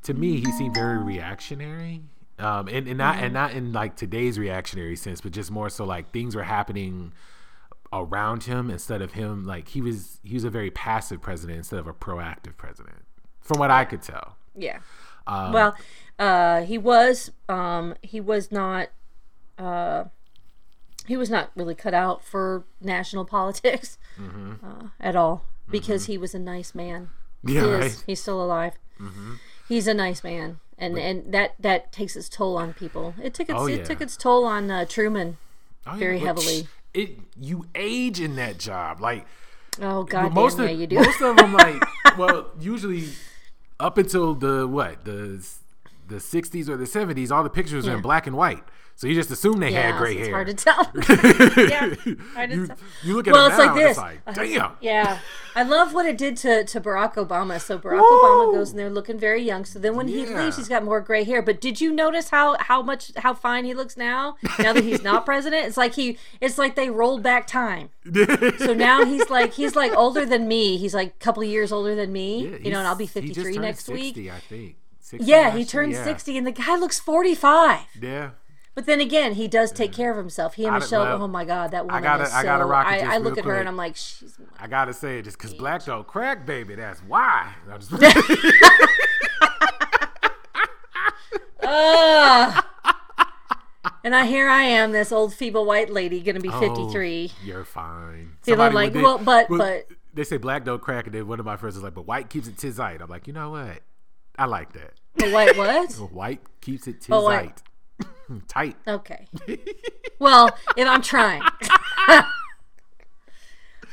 [0.02, 2.02] to me, he seemed very reactionary.
[2.38, 5.84] Um, and, and not and not in like today's reactionary sense, but just more so
[5.84, 7.12] like things were happening
[7.92, 11.80] around him instead of him like he was he was a very passive president instead
[11.80, 13.04] of a proactive president
[13.40, 14.78] from what i could tell Yeah.
[15.26, 15.74] Um, well,
[16.20, 18.90] uh, he was um, he was not
[19.60, 20.04] uh,
[21.06, 24.52] he was not really cut out for national politics Mm-hmm.
[24.64, 27.10] uh, at all because he was a nice man.
[27.44, 27.84] yeah He right?
[27.84, 28.02] is.
[28.06, 28.74] He's still alive.
[29.00, 29.34] Mm-hmm.
[29.68, 33.14] He's a nice man, and and that that takes its toll on people.
[33.22, 33.76] It took its Oh, yeah.
[33.76, 35.38] it took its toll on uh, Truman.
[35.86, 36.68] Oh, very but heavily.
[36.92, 39.24] it you age in that job like
[39.80, 40.96] Oh God, most damn of yeah, you do.
[40.96, 41.80] most of them like
[42.18, 43.08] well usually
[43.78, 45.42] up until the what the
[46.08, 48.62] the 60s or the 70s all the pictures are in black and white
[49.00, 50.92] so you just assume they yeah, had gray so it's hair hard to tell.
[51.70, 51.94] yeah,
[52.34, 52.76] hard to you, tell.
[53.02, 53.88] you look at Well, it's now, like this.
[53.96, 55.20] it's like damn Yeah,
[55.56, 57.58] I love what it did to, to Barack Obama.
[57.58, 58.50] So Barack Whoa.
[58.50, 59.64] Obama goes in there looking very young.
[59.64, 61.40] So then when he leaves, he's got more gray hair.
[61.40, 64.36] But did you notice how how much how fine he looks now?
[64.58, 67.88] Now that he's not president, it's like he it's like they rolled back time.
[68.58, 70.76] So now he's like he's like older than me.
[70.76, 72.48] He's like a couple years older than me.
[72.48, 74.30] Yeah, you know, and I'll be just 53 next 60, week.
[74.30, 74.76] I think.
[75.00, 76.04] 60 Yeah, he turned yeah.
[76.04, 77.80] 60, and the guy looks 45.
[78.00, 78.30] Yeah.
[78.74, 80.54] But then again, he does take care of himself.
[80.54, 81.02] He and I- Michelle.
[81.04, 82.36] well, oh my God, that woman gotta- is so.
[82.36, 83.60] I gotta rock it I, just I look at her quick.
[83.60, 84.38] and I'm like, she's.
[84.58, 86.76] I gotta say it just because black don't crack, baby.
[86.76, 87.52] That's why.
[87.78, 87.92] Just-
[91.62, 92.64] Ugh.
[94.04, 97.30] and I here I am, this old feeble white lady, gonna be 53.
[97.32, 98.32] Oh, you're fine.
[98.42, 101.38] Feeling like, would- well, but- would- but- they say black don't crack, and then one
[101.38, 103.80] of my friends is like, "But white keeps it tizite." I'm like, you know what?
[104.36, 104.94] I like that.
[105.14, 105.92] The white what?
[106.12, 107.58] White keeps it Oh, tizite.
[108.48, 108.76] Tight.
[108.86, 109.26] Okay.
[110.18, 111.42] Well, if I'm trying.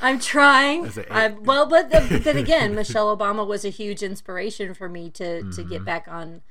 [0.02, 0.92] I'm trying.
[1.10, 5.40] I, well, but the, then again, Michelle Obama was a huge inspiration for me to
[5.42, 5.70] to Mm-hmm.
[5.70, 6.42] get back on,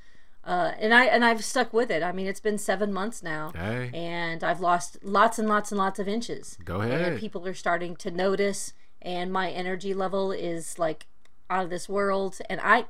[0.43, 2.03] uh, and I and I've stuck with it.
[2.03, 3.89] I mean, it's been seven months now, Hey.
[3.93, 6.57] and I've lost lots and lots and lots of inches.
[6.65, 7.19] Go and ahead.
[7.19, 11.05] people are starting to notice, and my energy level is like
[11.49, 12.39] out of this world.
[12.49, 12.85] And I,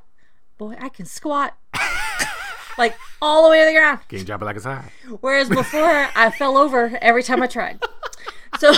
[0.56, 1.56] boy, I can squat
[2.78, 4.00] like all the way to the ground.
[4.08, 4.84] Can't drop it like it's hot.
[5.20, 7.82] Whereas before, I fell over every time I tried.
[8.58, 8.72] So,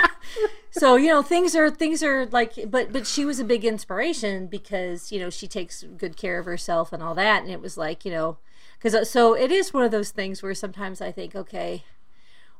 [0.70, 4.46] so you know, things are things are like, but but she was a big inspiration
[4.46, 7.76] because you know she takes good care of herself and all that, and it was
[7.76, 8.38] like you know,
[8.80, 11.84] because so it is one of those things where sometimes I think, okay,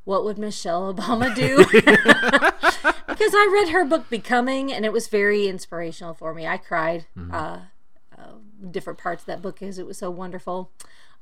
[0.04, 1.64] what would Michelle Obama do?
[3.06, 6.46] because I read her book Becoming, and it was very inspirational for me.
[6.46, 7.60] I cried uh, uh,
[8.70, 10.70] different parts of that book because it was so wonderful.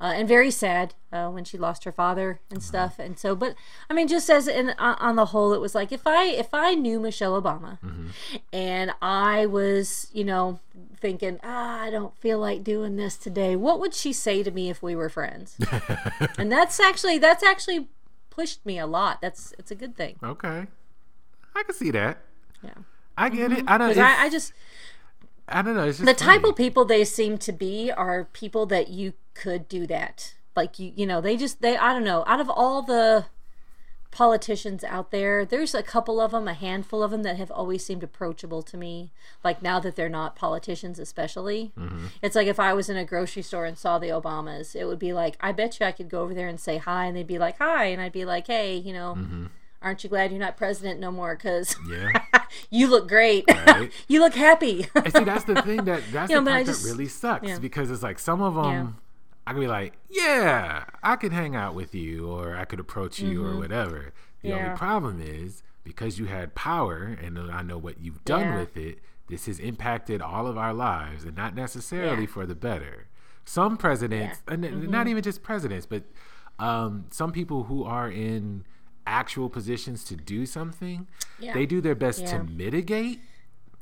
[0.03, 3.37] Uh, and very sad uh, when she lost her father and stuff, and so.
[3.37, 3.55] But
[3.91, 6.55] I mean, just as in on, on the whole, it was like if I if
[6.55, 7.79] I knew Michelle Obama,
[8.51, 10.59] and I was you know
[10.99, 14.71] thinking ah I don't feel like doing this today, what would she say to me
[14.71, 15.59] if we were friends?
[16.39, 17.89] and that's actually that's actually
[18.31, 19.21] pushed me a lot.
[19.21, 20.17] That's it's a good thing.
[20.23, 20.67] Okay.
[21.55, 22.17] I can see that.
[22.63, 22.71] Yeah.
[23.19, 23.65] I get it.
[23.67, 23.99] I don't.
[23.99, 24.55] I, I just
[25.51, 25.91] I don't know.
[25.91, 30.35] The type of people they seem to be are people that you could do that.
[30.57, 32.25] Like you, you know, they just they I don't know.
[32.27, 33.27] Out of all the
[34.11, 37.85] politicians out there, there's a couple of them, a handful of them that have always
[37.85, 39.13] seemed approachable to me.
[39.45, 42.07] Like now that they're not politicians, especially, Mm-hmm.
[42.21, 44.99] it's like if I was in a grocery store and saw the Obamas, it would
[44.99, 47.27] be like I bet you I could go over there and say hi, and they'd
[47.27, 49.15] be like hi, and I'd be like, hey, you know.
[49.17, 49.47] Mm-hmm.
[49.83, 51.35] Aren't you glad you're not president no more?
[51.35, 52.23] Because Yeah.
[52.71, 53.45] you look great.
[53.49, 53.91] Right.
[54.09, 54.87] you look happy.
[54.95, 57.49] And see, that's the thing that that's You know, the part just- that really sucks
[57.49, 57.59] yeah.
[57.59, 58.87] because it's like some of them Yeah.
[59.47, 63.19] I could be like, yeah, I could hang out with you or I could approach
[63.21, 64.13] you or whatever.
[64.43, 64.65] The Mm-hmm.
[64.65, 68.99] Only problem is because you had power and I know what you've done with it.
[69.29, 73.07] This has impacted all of our lives and not necessarily for the better.
[73.45, 74.55] Some presidents, Yeah.
[74.57, 74.65] Mm-hmm.
[74.65, 76.05] and not even just presidents, but
[76.59, 78.65] um, some people who are in
[79.11, 81.07] actual positions to do something,
[81.39, 81.53] Yeah.
[81.55, 82.39] they do their best Yeah.
[82.39, 83.21] to mitigate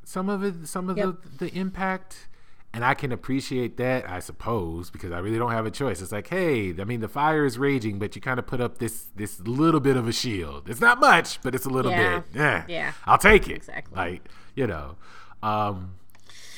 [0.05, 1.17] some of it, some of Yep.
[1.39, 2.29] the, the impact.
[2.73, 6.03] And I can appreciate that, I suppose, because I really don't have a choice.
[6.03, 8.77] It's like, hey, I mean, the fire is raging, but you kind of put up
[8.79, 10.69] this this little bit of a shield.
[10.69, 12.19] It's not much, but it's a little Yeah.
[12.21, 12.25] bit.
[12.35, 12.93] Yeah, Yeah.
[13.07, 13.57] I'll take it.
[13.57, 13.97] Exactly.
[13.97, 14.97] Like, you know,
[15.43, 15.95] um,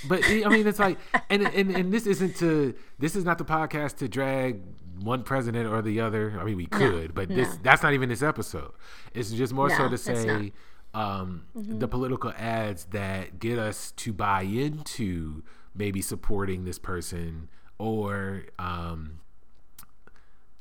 [0.09, 0.99] but I mean, it's like,
[1.31, 4.63] and, and and this isn't to this is not the podcast to drag
[5.03, 6.37] one president or the other.
[6.41, 8.73] I mean, we could, but this that's not even this episode.
[9.15, 10.53] It's just more so to say,
[10.95, 11.79] um, mm-hmm.
[11.79, 15.43] the political ads that get us to buy into
[15.75, 17.49] maybe supporting this person
[17.79, 19.21] or um,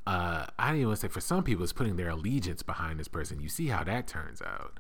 [0.08, 3.00] uh, I don't even want to say for some people it's putting their allegiance behind
[3.00, 3.40] this person.
[3.40, 4.80] You see how that turns out.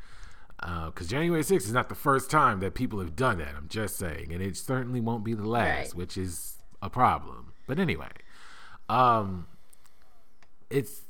[0.58, 3.54] Because uh, January 6th is not the first time that people have done that.
[3.56, 5.96] I'm just saying, and it certainly won't be the last, right.
[5.96, 7.54] which is a problem.
[7.68, 8.10] But anyway,
[8.90, 9.48] um,
[10.70, 11.04] it's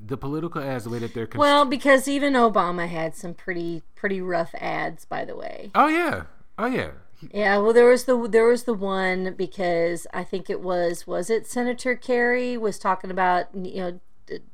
[0.00, 4.20] the political ads the way that they're well because even obama had some pretty pretty
[4.20, 5.70] rough ads by the way.
[5.74, 6.24] Oh yeah.
[6.58, 6.90] Oh yeah.
[7.32, 11.28] Yeah well there was the there was the one because i think it was was
[11.30, 14.00] it senator kerry was talking about you know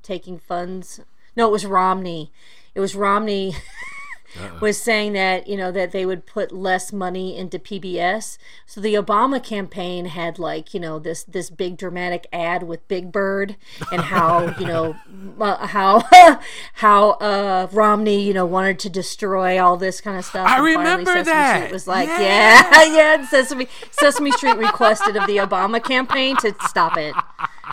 [0.03, 1.01] taking funds?
[1.37, 2.33] No it was romney.
[2.75, 3.55] It was romney
[4.39, 4.59] Uh-uh.
[4.61, 8.39] was saying that you know that they would put less money into PBS.
[8.67, 13.13] So the Obama campaign had like you know this this big dramatic ad with Big
[13.13, 13.57] Bird
[13.93, 14.97] and how you know
[15.41, 16.05] uh, how
[16.75, 20.49] how uh, Romney you know wanted to destroy all this kind of stuff.
[20.49, 21.57] I and remember Sesame that.
[21.57, 22.85] Street was like yeah yeah,
[23.19, 27.15] yeah Sesame Sesame Street requested of the Obama campaign to stop it.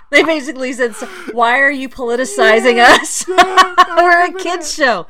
[0.10, 0.94] They basically said,
[1.32, 3.26] "Why are you politicizing yeah, us?
[3.28, 5.08] We're a kids show."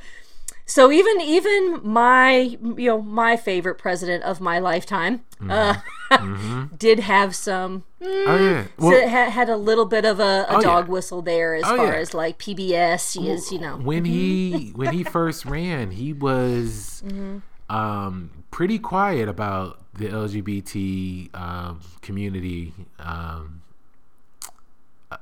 [0.66, 5.51] So even even my you know my favorite president of my lifetime mm-hmm.
[5.51, 5.76] Uh,
[6.12, 6.76] mm-hmm.
[6.78, 7.84] did have some.
[8.01, 10.86] Mm, oh yeah, well, so had, had a little bit of a, a oh, dog
[10.86, 10.91] yeah.
[10.91, 11.99] whistle there as oh, far yeah.
[11.99, 13.51] as like PBS is.
[13.51, 14.78] You know, when he mm-hmm.
[14.78, 17.39] when he first ran, he was mm-hmm.
[17.76, 22.74] um, pretty quiet about the LGBT um, community.
[22.99, 23.57] Um,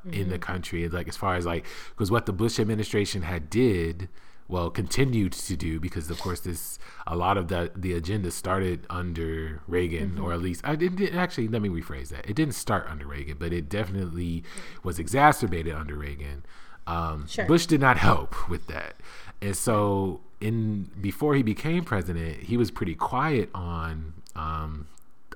[0.05, 0.41] in the mm-hmm.
[0.43, 4.07] country like as far as like because what the bush administration had did
[4.49, 8.85] well continued to do because of course this a lot of the the agenda started
[8.89, 10.23] under Reagan mm-hmm.
[10.23, 13.37] or at least I didn't actually let me rephrase that it didn't start under Reagan
[13.39, 14.43] but it definitely
[14.83, 16.43] was exacerbated under Reagan
[16.87, 17.45] um, sure.
[17.45, 18.95] Bush did not help with that
[19.41, 24.87] and so in before he became president he was pretty quiet on um,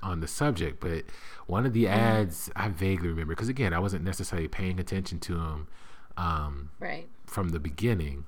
[0.02, 1.04] on the subject but
[1.46, 1.94] one of the mm-hmm.
[1.94, 5.68] ads I vaguely remember because again I wasn't necessarily paying attention to him
[6.16, 8.24] um, right from the beginning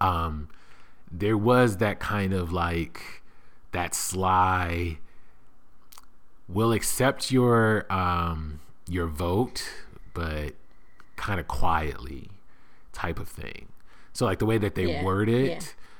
[0.00, 0.48] um,
[1.10, 3.22] there was that kind of like
[3.72, 4.98] that sly
[6.48, 9.68] will accept your um your vote
[10.14, 10.54] but
[11.16, 12.28] kind of quietly
[12.92, 13.68] type of thing.
[14.12, 15.48] So like the way that they yeah, word it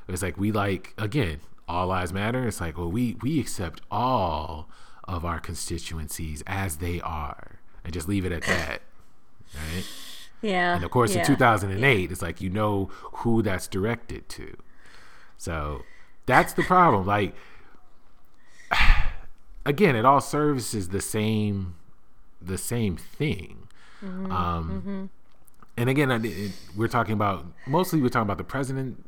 [0.09, 0.12] yeah.
[0.12, 2.49] it's like we like again all lives matter.
[2.49, 4.68] It's like well we we accept all
[5.05, 8.82] of our constituencies as they are and just leave it at that
[9.55, 9.84] right
[10.43, 10.76] yeah.
[10.76, 12.09] And of course, yeah, in 2008, yeah.
[12.11, 14.57] it's like you know who that's directed to.
[15.38, 15.82] So
[16.26, 17.07] that's the problem.
[17.07, 17.34] Like,
[19.66, 21.74] again, it all services the same,
[22.41, 23.68] the same thing.
[24.05, 25.05] Mm-hmm, um, mm-hmm.
[25.76, 29.05] And again, it, we're talking about mostly we're talking about the president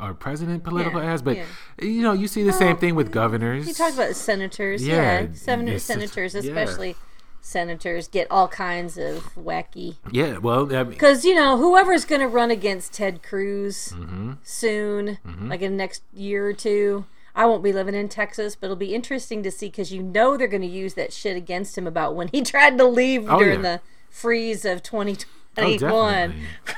[0.00, 1.44] our uh, president political yeah, ads, but yeah.
[1.80, 3.66] you know, you see the well, same thing with governors.
[3.66, 5.26] You talk about senators, yeah, yeah.
[5.34, 6.96] Seven, senators especially
[7.44, 9.96] senators get all kinds of wacky.
[10.10, 14.32] Yeah, well, because you know whoever's going to run against Ted Cruz mm-hmm.
[14.42, 15.48] soon, mm-hmm.
[15.48, 17.04] like in the next year or two.
[17.36, 20.36] I won't be living in Texas, but it'll be interesting to see because you know
[20.36, 23.38] they're going to use that shit against him about when he tried to leave oh,
[23.38, 23.76] during yeah.
[23.76, 26.34] the freeze of 2021.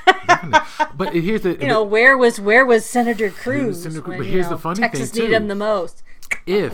[0.07, 3.83] Oh, but here's the you know where was where was Senator Cruz?
[3.83, 6.03] Senator, when, but here's know, the funny Texas thing Texas needed him the most
[6.45, 6.73] if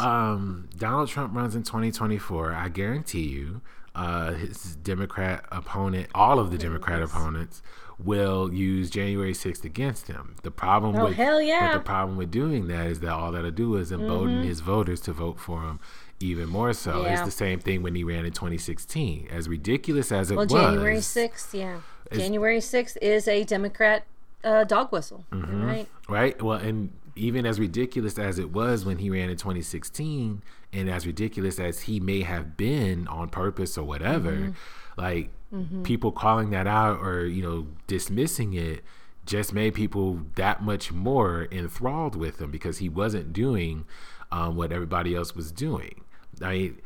[0.00, 3.60] um, Donald Trump runs in 2024, I guarantee you,
[3.94, 7.62] uh, his Democrat opponent, all of the Democrat opponents,
[7.98, 10.36] will use January 6th against him.
[10.42, 11.74] The problem oh, with hell yeah.
[11.74, 14.48] the problem with doing that is that all that'll do is embolden mm-hmm.
[14.48, 15.80] his voters to vote for him
[16.20, 17.02] even more so.
[17.02, 17.14] Yeah.
[17.14, 19.28] It's the same thing when he ran in 2016.
[19.30, 20.52] As ridiculous as it well, was.
[20.52, 21.80] January 6th, yeah.
[22.12, 24.04] January 6th is a Democrat
[24.44, 25.24] uh, dog whistle.
[25.32, 25.64] Mm-hmm.
[25.64, 25.88] Right.
[26.08, 26.42] Right.
[26.42, 30.42] Well, and even as ridiculous as it was when he ran in 2016
[30.72, 34.50] and as ridiculous as he may have been on purpose or whatever mm-hmm.
[34.96, 35.82] like mm-hmm.
[35.82, 38.82] people calling that out or you know dismissing it
[39.26, 43.84] just made people that much more enthralled with him because he wasn't doing
[44.32, 46.04] um, what everybody else was doing
[46.42, 46.80] i mean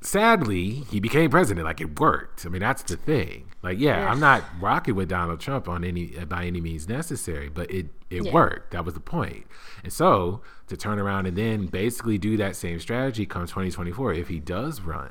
[0.00, 1.64] sadly, he became president.
[1.66, 2.46] Like it worked.
[2.46, 3.50] I mean, that's the thing.
[3.62, 4.10] Like, yeah, yeah.
[4.10, 8.24] I'm not rocking with Donald Trump on any by any means necessary, but it it
[8.24, 8.32] yeah.
[8.32, 8.70] worked.
[8.72, 9.46] That was the point.
[9.82, 14.28] And so to turn around and then basically do that same strategy come 2024 if
[14.28, 15.10] he does run,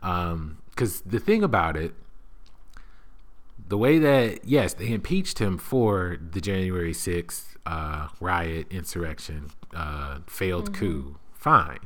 [0.00, 1.94] because um, the thing about it.
[3.68, 10.18] The way that yes, they impeached him for the January 6th uh, riot, insurrection, uh,
[10.26, 10.74] failed mm-hmm.
[10.74, 11.78] coup, fine,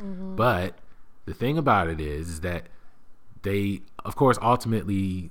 [0.00, 0.36] mm-hmm.
[0.36, 0.78] but
[1.24, 2.66] the thing about it is, is that
[3.42, 5.30] they, of course, ultimately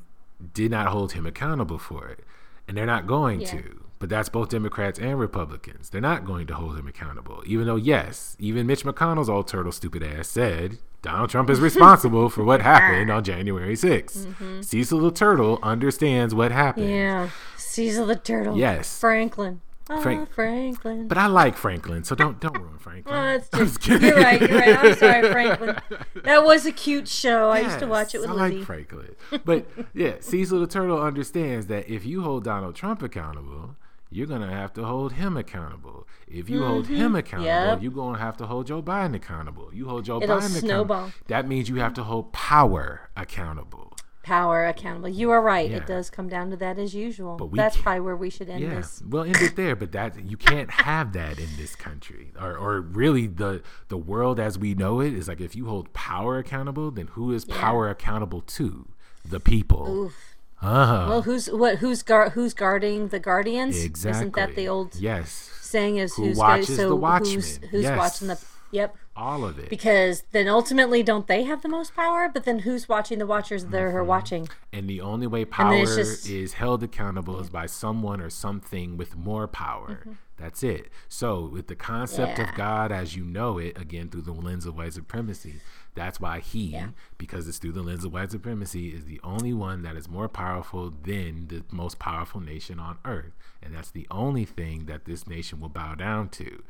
[0.54, 2.20] did not hold him accountable for it,
[2.68, 3.52] and they're not going yeah.
[3.52, 5.92] to But that's both Democrats and Republicans.
[5.92, 7.44] They're not going to hold him accountable.
[7.46, 12.28] Even though, yes, even Mitch McConnell's old turtle stupid ass said Donald Trump is responsible
[12.28, 14.26] for what happened on January 6th.
[14.26, 14.62] Mm-hmm.
[14.62, 16.90] Cecil the turtle understands what happened.
[16.90, 17.30] Yeah.
[17.58, 18.58] Cecil the turtle.
[18.58, 19.00] Yes.
[19.00, 19.62] Franklin.
[19.94, 21.08] Oh, Frank- Franklin.
[21.08, 23.16] But I like Franklin, so don't don't ruin Franklin.
[23.16, 24.08] Oh, that's just, just kidding.
[24.10, 24.40] you're right.
[24.42, 24.78] You're right.
[24.84, 25.78] I'm sorry, Franklin.
[26.24, 27.50] That was a cute show.
[27.50, 28.58] I used to watch it with I Lizzie.
[28.58, 29.16] like Franklin.
[29.46, 33.76] But yeah, Cecil the Turtle understands that if you hold Donald Trump accountable,
[34.14, 36.08] you're gonna have to hold him accountable.
[36.28, 37.70] If you hold him accountable, Mm-hmm.
[37.70, 37.82] Yep.
[37.84, 39.70] you're gonna have to hold Joe Biden accountable.
[39.74, 40.98] You hold Joe It'll Biden snowball.
[41.06, 41.26] accountable.
[41.28, 43.91] That means you have to hold power accountable.
[44.24, 45.10] Power accountable.
[45.10, 45.70] You are right.
[45.70, 45.78] Yeah.
[45.78, 47.38] It does come down to that as usual.
[47.38, 49.02] we That's probably where we should end Yeah, this.
[49.08, 49.76] well, end it there.
[49.76, 54.40] But that you can't have that in this country, or or really the the world
[54.40, 57.90] as we know it is like if you hold power accountable, then who is power
[57.90, 58.88] accountable to?
[59.28, 59.88] The people.
[60.06, 60.16] Oof.
[60.62, 61.06] Uh-huh.
[61.10, 61.80] Well, who's what?
[61.80, 62.34] Who's guard?
[62.34, 63.84] Who's guarding the guardians?
[63.84, 64.20] Exactly.
[64.20, 65.98] Isn't that the old Yes, saying?
[65.98, 67.70] Is Who who's watches so the who's watchmen?
[67.72, 67.98] who's Yes.
[67.98, 68.40] watching the?
[68.72, 68.96] Yep.
[69.16, 69.70] all of it.
[69.70, 72.30] Because then ultimately, don't they have the most power?
[72.34, 73.96] But then who's watching the watchers that Mm-hmm.
[73.98, 74.50] are watching?
[74.74, 79.16] and the only way power just- is held accountable is by someone or something with
[79.18, 80.04] more power.
[80.38, 80.90] That's it.
[81.08, 82.42] So, with the concept Mm-hmm.
[82.42, 82.50] Yeah.
[82.50, 85.56] of God as you know it, again through the lens of white supremacy,
[85.94, 86.88] that's why he, Yeah.
[87.18, 90.30] because it's through the lens of white supremacy, is the only one that is more
[90.30, 93.34] powerful than the most powerful nation on earth.
[93.62, 96.64] And that's the only thing that this nation will bow down to.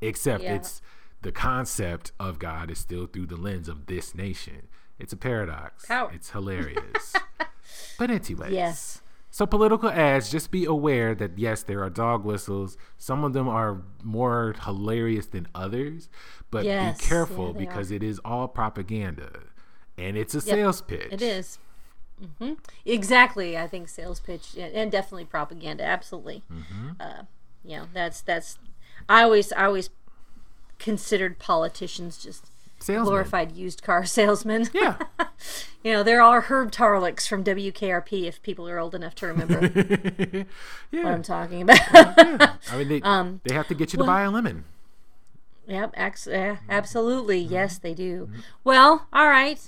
[0.00, 0.54] Except Yeah.
[0.56, 0.82] it's
[1.24, 4.68] the concept of God is still through the lens of this nation.
[4.98, 5.86] It's a paradox.
[5.86, 6.10] Power.
[6.14, 7.14] It's hilarious.
[7.98, 8.52] but anyways.
[8.52, 9.00] Yes.
[9.30, 12.76] So political ads, just be aware that yes, there are dog whistles.
[12.98, 16.08] Some of them are more hilarious than others,
[16.52, 19.30] but Yes, be careful yeah, because it is all propaganda,
[19.98, 21.08] and it's a sales pitch.
[21.10, 21.58] It is.
[22.38, 22.52] hmm
[22.84, 23.58] Exactly.
[23.58, 25.82] I think sales pitch and and definitely propaganda.
[25.84, 26.44] Absolutely.
[26.52, 26.90] Mm-hmm.
[27.00, 27.22] Uh,
[27.64, 28.58] you know, that's that's.
[29.08, 29.90] I always I always
[30.78, 32.46] considered politicians just
[32.78, 33.04] Salesman.
[33.04, 34.68] glorified used car salesmen.
[34.74, 34.96] Yeah.
[35.82, 39.60] you know, there are Herb Tarlek from WKRP if people are old enough to remember
[40.90, 41.06] what.
[41.06, 41.80] I'm talking about.
[42.70, 44.64] I mean, they Um, they have to get you to buy a lemon.
[45.66, 47.42] Yep, ex- yeah, absolutely.
[47.42, 47.54] Mm-hmm.
[47.54, 48.28] Yes, they do.
[48.64, 49.58] Well, all right,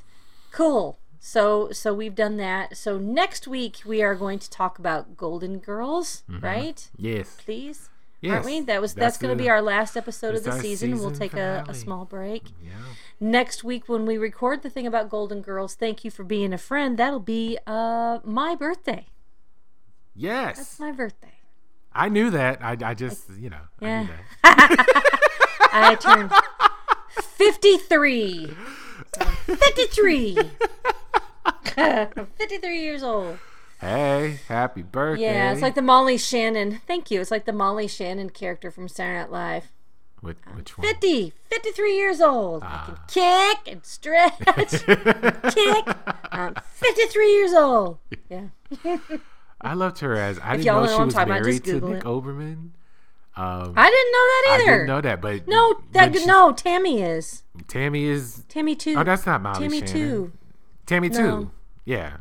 [0.52, 0.98] cool.
[1.18, 2.76] So, so we've done that.
[2.76, 6.88] So next week we are going to talk about Golden Girls, right?
[6.98, 7.36] Yes.
[7.42, 7.95] Please, Mm-hmm.
[8.26, 8.34] Yes.
[8.34, 8.60] aren't we?
[8.60, 10.98] That was that's, That's going to be our last episode of the our season.
[10.98, 12.44] We'll take a, a small break.
[12.62, 12.70] Yeah.
[13.18, 16.58] Next week when we record the thing about Golden Girls, thank you for being a
[16.58, 16.98] friend.
[16.98, 19.06] That'll be uh my birthday.
[20.14, 20.58] Yes.
[20.60, 21.32] It's my birthday.
[21.92, 22.62] I knew that.
[22.62, 24.00] I, I just, you know, I Yeah.
[24.02, 24.08] knew
[24.42, 25.68] that.
[25.72, 26.30] I turned
[27.22, 28.48] 53.
[29.46, 30.36] 53.
[32.38, 33.38] 53 years old.
[33.80, 35.24] Hey, happy birthday.
[35.24, 36.80] Yeah, it's like the Molly Shannon.
[36.86, 37.20] Thank you.
[37.20, 39.72] It's like the Molly Shannon character from Saturday Night Live.
[40.22, 40.86] Which, which one?
[40.88, 42.62] 50, 53 years old.
[42.62, 42.84] I Ah.
[42.86, 44.38] can kick and stretch,
[45.54, 45.96] kick.
[46.32, 47.98] I'm 53 years old.
[48.30, 48.46] Yeah.
[49.60, 52.04] I loved her as I didn't y'all know she was talking married to Nick it.
[52.04, 52.70] Offerman.
[53.38, 54.72] Um, I didn't know that either.
[54.72, 57.42] I didn't know that, but No, that she- no, Tammy is.
[57.68, 58.42] Tammy is.
[58.48, 58.94] Tammy 2.
[58.96, 59.92] Oh, that's not Molly Tammy Shannon.
[59.92, 60.32] 2.
[60.86, 61.18] Tammy No.
[61.18, 61.50] too.
[61.84, 62.16] Yeah.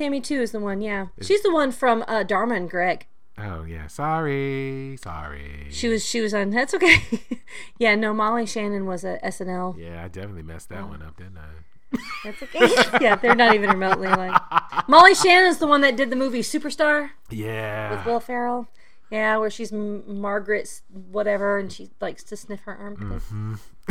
[0.00, 1.08] Tammy 2 is the one, yeah.
[1.20, 3.04] She's the one from uh, Dharma and Greg.
[3.36, 3.86] Oh yeah.
[3.86, 4.96] Sorry.
[4.98, 5.66] Sorry.
[5.68, 7.02] She was she was on that's okay.
[7.78, 9.76] yeah, no, Molly Shannon was at SNL.
[9.78, 11.98] Yeah, I definitely messed that one up, didn't I?
[12.24, 12.98] That's okay.
[13.04, 14.40] yeah, they're not even remotely like
[14.88, 17.90] Molly Shannon's the one that did the movie Superstar Yeah.
[17.96, 18.68] with Will Ferrell.
[19.10, 23.24] Yeah, where she's M- Margaret's whatever, and she likes to sniff her armpits.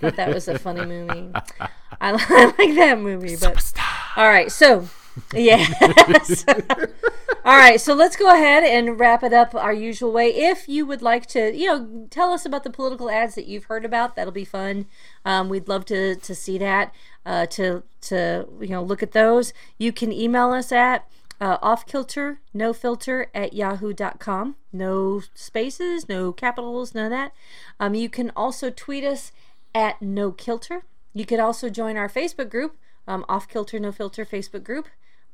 [0.00, 1.30] Thought that was a funny movie.
[1.32, 1.68] I,
[2.00, 3.72] I like that movie, but
[4.16, 4.52] all right.
[4.52, 4.88] So,
[5.32, 6.44] yes.
[7.44, 7.80] all right.
[7.80, 10.34] So let's go ahead and wrap it up our usual way.
[10.34, 13.64] If you would like to, you know, tell us about the political ads that you've
[13.64, 14.84] heard about, that'll be fun.
[15.24, 16.92] Um, we'd love to to see that.
[17.24, 19.54] Uh, to to you know look at those.
[19.78, 21.08] You can email us at
[21.40, 27.32] uh, off kilter no filter at yahoo.com no spaces no capitals none of that
[27.80, 29.32] um, you can also tweet us
[29.74, 32.76] at no kilter you could also join our facebook group
[33.06, 34.86] um, off kilter no filter facebook group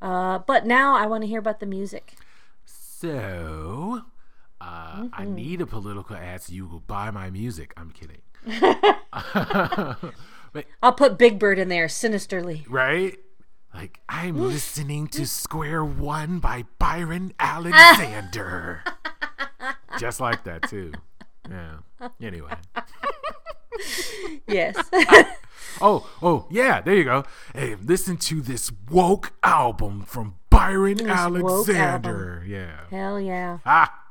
[0.03, 2.15] uh, but now i want to hear about the music
[2.65, 4.03] So,
[4.61, 5.09] uh, Mm-hmm.
[5.15, 7.73] I need a political ad so you will buy my music.
[7.77, 8.21] I'm kidding.
[10.53, 13.19] but i'll put big bird in there sinisterly right?
[13.73, 18.83] Like I'm listening to Square One by Byron Alexander.
[19.99, 20.93] Just like that too.
[21.49, 21.79] Yeah.
[22.21, 22.53] Anyway.
[24.49, 24.77] yes
[25.81, 27.25] Oh, oh, yeah, there you go.
[27.55, 31.77] Hey, listen to this woke album from Byron Byron Woke album.
[31.77, 32.45] Alexander.
[32.47, 32.81] Yeah.
[32.91, 33.59] Hell yeah.
[33.64, 34.03] Ah,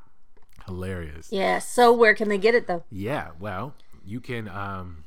[0.66, 1.28] hilarious.
[1.32, 1.60] Yeah.
[1.60, 2.84] So where can they get it though?
[2.90, 5.04] Yeah, well, you can um,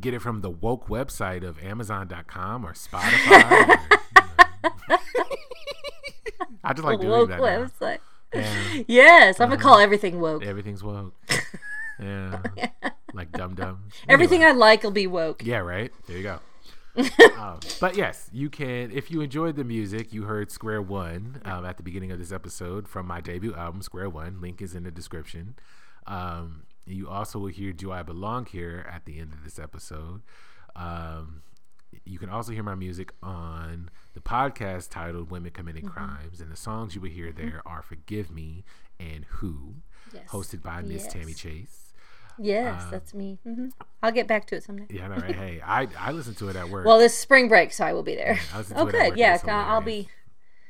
[0.00, 3.42] get it from the woke website of Amazon.com or Spotify.
[3.52, 4.96] or, know.
[6.64, 7.40] I just like doing woke that.
[7.40, 7.98] website.
[8.34, 10.44] Yeah, Yes, I'm gonna call everything woke.
[10.44, 11.14] everything's woke.
[11.98, 12.42] Yeah,
[13.14, 13.84] like dum dum.
[14.06, 15.42] Everything I like will be woke.
[15.42, 15.90] Yeah, right.
[16.06, 16.40] There you go.
[17.38, 18.90] um, but yes, you can.
[18.90, 22.32] If you enjoyed the music, you heard Square One um, at the beginning of this
[22.32, 24.42] episode from my debut album, Square One.
[24.42, 25.54] Link is in the description.
[26.06, 30.22] Um, you also will hear "Do I Belong Here" at the end of this episode.
[30.74, 31.42] Um,
[32.04, 35.92] you can also hear my music on the podcast titled "Women Committing Mm-hmm.
[35.92, 38.64] Crimes," and the songs you will hear there are "Forgive Me"
[39.00, 39.76] and "Who,"
[40.12, 40.28] Yes.
[40.30, 41.12] hosted by Miss Yes.
[41.12, 41.82] Tammy Chase.
[42.38, 43.38] Yes, Um, that's me.
[43.44, 43.68] hmm
[44.02, 44.86] I'll get back to it someday.
[44.90, 45.34] Yeah, I right?
[45.34, 46.84] hey, I I listen to it at work.
[46.86, 48.38] Well, this spring break, so I will be there.
[48.68, 49.16] To Oh, good.
[49.16, 50.08] Yeah, I'll be.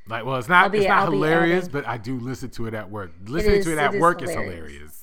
[0.09, 2.89] Like, well, it's not it's not I'll hilarious, but I do listen to it at
[2.89, 3.11] work.
[3.27, 4.55] Listening is- to it it at is work is hilarious.
[4.71, 4.96] hilarious.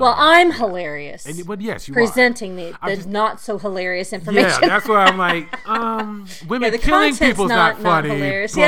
[0.00, 1.26] Well, I'm hilarious.
[1.26, 4.16] And but yes, you presenting the, I'm the just- not so hilarious are.
[4.16, 4.50] information.
[4.62, 8.54] Yeah, that's why I'm like, um, women the killing people's not, not- not funny, hilarious.
[8.54, 8.60] but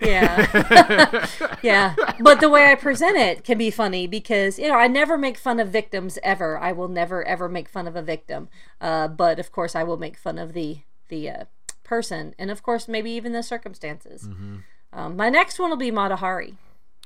[0.00, 1.26] Yeah.
[1.62, 5.16] yeah, but the way I present it can be funny because you know I never
[5.16, 6.58] make fun of victims ever.
[6.58, 8.48] I will never ever make fun of a victim.
[8.80, 10.78] Uh, but of course, I will make fun of the
[11.08, 11.44] the uh,
[11.84, 14.24] person, and of course, maybe even the circumstances.
[14.24, 14.56] Mm-hmm.
[14.92, 16.54] Um, my next one will be Mata Hari,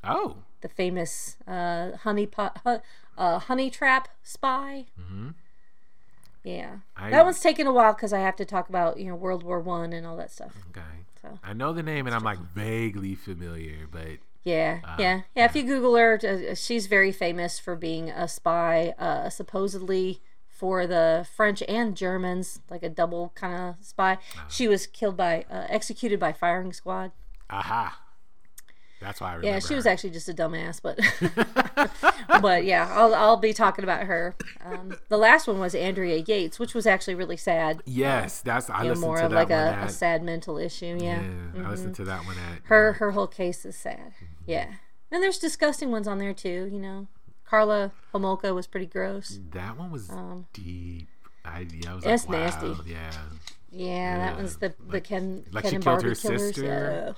[0.05, 2.81] oh, the famous uh, honey pot, hu-
[3.19, 4.87] uh, honey trap spy.
[6.45, 7.05] Yeah, Mm-hmm.
[7.05, 9.43] I- that one's taken a while because I have to talk about you know World
[9.43, 10.55] War One and all that stuff.
[10.71, 10.81] okay.
[11.21, 11.39] So.
[11.43, 15.45] I know the name, and I'm like vaguely familiar, but Yeah, Uh, yeah, yeah.
[15.47, 20.87] If you Google her, uh, she's very famous for being a spy, uh, supposedly for
[20.87, 24.13] the French and Germans, like a double kind of spy.
[24.15, 24.45] Uh-huh.
[24.49, 27.11] She was killed by, uh, executed by firing squad.
[27.51, 28.01] aha,
[29.01, 29.49] that's why I remember.
[29.55, 30.99] Yeah, she was actually just a dumbass, but
[32.43, 34.35] but yeah, I'll I'll be talking about her.
[34.65, 37.83] Um, the last one was Andrea Yates, which was actually really sad.
[37.87, 39.89] Yes, that's I You know, listened more to of that like one a, at.
[39.89, 40.99] a sad mental issue.
[41.01, 41.23] Yeah.
[41.55, 44.13] yeah, I listened to that one at her her whole case is sad.
[44.47, 44.67] Yeah,
[45.11, 46.69] and there's disgusting ones on there too.
[46.73, 47.07] You know,
[47.45, 49.39] Karla Homolka was pretty gross.
[49.53, 50.11] That one was
[50.53, 51.09] deep.
[51.45, 52.91] I yeah, I was Um, It's like, wow, nasty.
[52.91, 53.11] Yeah.
[53.71, 56.43] Yeah, that one's the the Ken like Ken she killed Barbie her killers.
[56.43, 56.65] sister?
[56.65, 57.13] Yeah.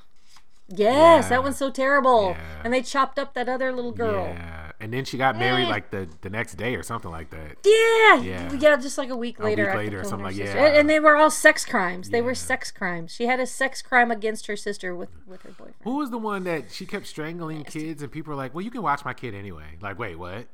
[0.70, 1.28] Yes, Yeah.
[1.30, 2.30] that one's so terrible.
[2.30, 2.60] Yeah.
[2.64, 4.26] And they chopped up that other little girl.
[4.26, 5.68] Yeah, and then she got married Eh.
[5.68, 7.56] like the the next day or something like that.
[7.64, 8.52] Yeah, Yeah.
[8.52, 9.64] yeah, just like a week later.
[9.70, 10.56] A week later or something like- sister.
[10.56, 10.66] yeah.
[10.66, 12.10] And, and they were all sex crimes.
[12.10, 13.12] They were sex crimes.
[13.12, 15.74] She had a sex crime against her sister with with her boyfriend.
[15.82, 18.70] Who was the one that she kept strangling kids and people were like, "Well, you
[18.70, 20.46] can watch my kid anyway." Like, wait, what?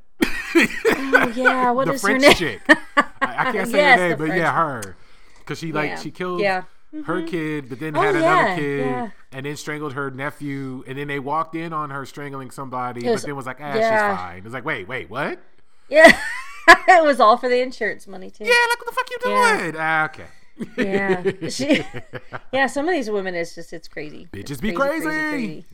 [0.55, 2.33] Oh, yeah, what the is her French name?
[2.33, 2.61] chick.
[2.67, 4.95] I, I can't say Yes, her name, but yeah, her.
[5.39, 5.95] Because she like Yeah.
[5.99, 6.63] she killed Yeah.
[7.05, 9.09] Her kid, but then Oh, had yeah, another kid, yeah.
[9.31, 13.21] and then strangled her nephew, and then they walked in on her strangling somebody, was-
[13.21, 14.11] but then was like, "Ah, yeah.
[14.11, 15.39] she's fine." It was like, "Wait, wait, what?"
[15.89, 16.17] Yeah,
[16.67, 18.43] it was all for the insurance money too.
[18.45, 19.57] Yeah, like what the fuck you Yeah.
[19.61, 19.75] doing?
[19.77, 20.25] Ah, okay.
[20.77, 21.31] Yeah.
[21.49, 21.83] She,
[22.51, 24.27] yeah, some of these women, it's just, it's crazy.
[24.33, 25.65] Bitches It's be crazy.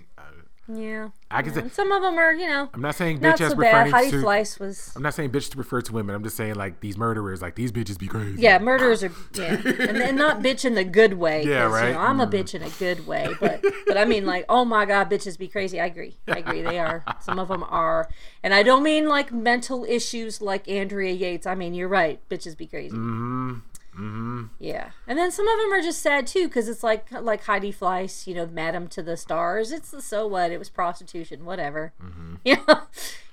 [0.67, 1.09] Yeah.
[1.29, 1.55] I can yeah.
[1.55, 3.57] say And some of them are, you know, I'm not saying not bitch as so
[3.57, 4.17] referring Heidi to.
[4.17, 4.93] Fleiss was.
[4.95, 6.15] I'm not saying bitch to refer to women.
[6.15, 8.41] I'm just saying like these murderers, like these bitches be crazy.
[8.41, 11.43] Yeah, murderers are, yeah, and, and not bitch in the good way.
[11.43, 11.89] Yeah, right.
[11.89, 14.63] You know, I'm a bitch in a good way, but but I mean like, oh
[14.63, 15.81] my god, bitches be crazy.
[15.81, 16.17] I agree.
[16.27, 16.61] I agree.
[16.61, 17.03] They are.
[17.19, 18.09] Some of them are,
[18.41, 21.45] and I don't mean like mental issues like Andrea Yates.
[21.45, 22.21] I mean, you're right.
[22.29, 22.95] Bitches be crazy.
[22.95, 23.59] Mm-hmm.
[23.93, 24.43] Mm-hmm.
[24.59, 27.71] Yeah, and then some of them are just sad too, because it's like like Heidi
[27.71, 29.71] Fleiss, you know, Madam to the Stars.
[29.71, 30.51] It's the so what?
[30.51, 31.93] It was prostitution, whatever.
[32.01, 32.35] Mm-hmm.
[32.45, 32.81] You know,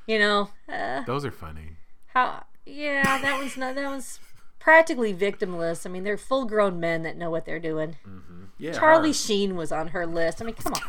[0.06, 1.76] you know uh, Those are funny.
[2.08, 2.44] how?
[2.66, 3.74] Yeah, that one's not.
[3.74, 4.20] That one's
[4.58, 5.86] practically victimless.
[5.86, 7.96] I mean, they're full grown men that know what they're doing.
[8.58, 8.72] Yeah.
[8.72, 10.42] Charlie Sheen was on her list.
[10.42, 10.82] I mean, come on,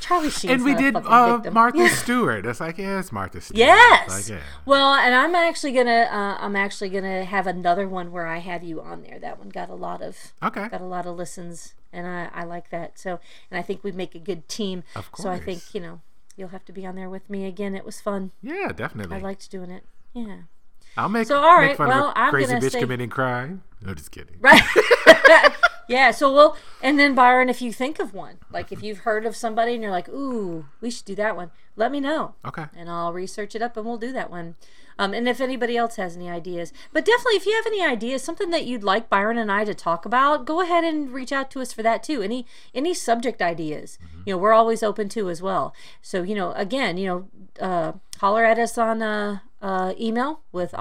[0.00, 0.50] Charlie Sheen.
[0.50, 2.44] and we did uh, Martha Stewart.
[2.44, 3.58] That's like, yeah, it's Martha Stewart.
[3.58, 4.28] Yes.
[4.30, 4.44] Like, yeah.
[4.66, 8.62] Well, and I'm actually gonna uh, I'm actually gonna have another one where I have
[8.62, 9.18] you on there.
[9.18, 10.68] That one got a lot of Okay.
[10.68, 12.98] got a lot of listens, and I, I like that.
[12.98, 13.20] So,
[13.50, 14.84] and I think we make a good team.
[14.96, 15.24] Of course.
[15.24, 16.00] So I think you know
[16.36, 17.74] you'll have to be on there with me again.
[17.74, 18.32] It was fun.
[18.42, 19.16] Yeah, definitely.
[19.16, 19.84] I liked doing it.
[20.12, 20.42] Yeah.
[20.96, 21.68] I'll make, So, all right.
[21.70, 23.64] make fun well, of a I'm crazy bitch say- committing crime.
[23.82, 24.36] No, just kidding.
[24.40, 24.62] Right.
[25.88, 26.10] yeah.
[26.10, 29.36] So we'll and then Byron, if you think of one, like if you've heard of
[29.36, 32.34] somebody and you're like, ooh, we should do that one, let me know.
[32.44, 32.66] Okay.
[32.76, 34.56] and I'll research it up and we'll do that one.
[34.98, 38.22] Um, and if anybody else has any ideas, but definitely if you have any ideas,
[38.22, 41.50] something that you'd like Byron and I to talk about, go ahead and reach out
[41.52, 42.22] to us for that too.
[42.22, 45.74] Any any subject ideas, you know, we're always open to as well.
[46.00, 47.28] So you know, again, you know,
[47.60, 50.74] uh, holler at us on uh, uh, email with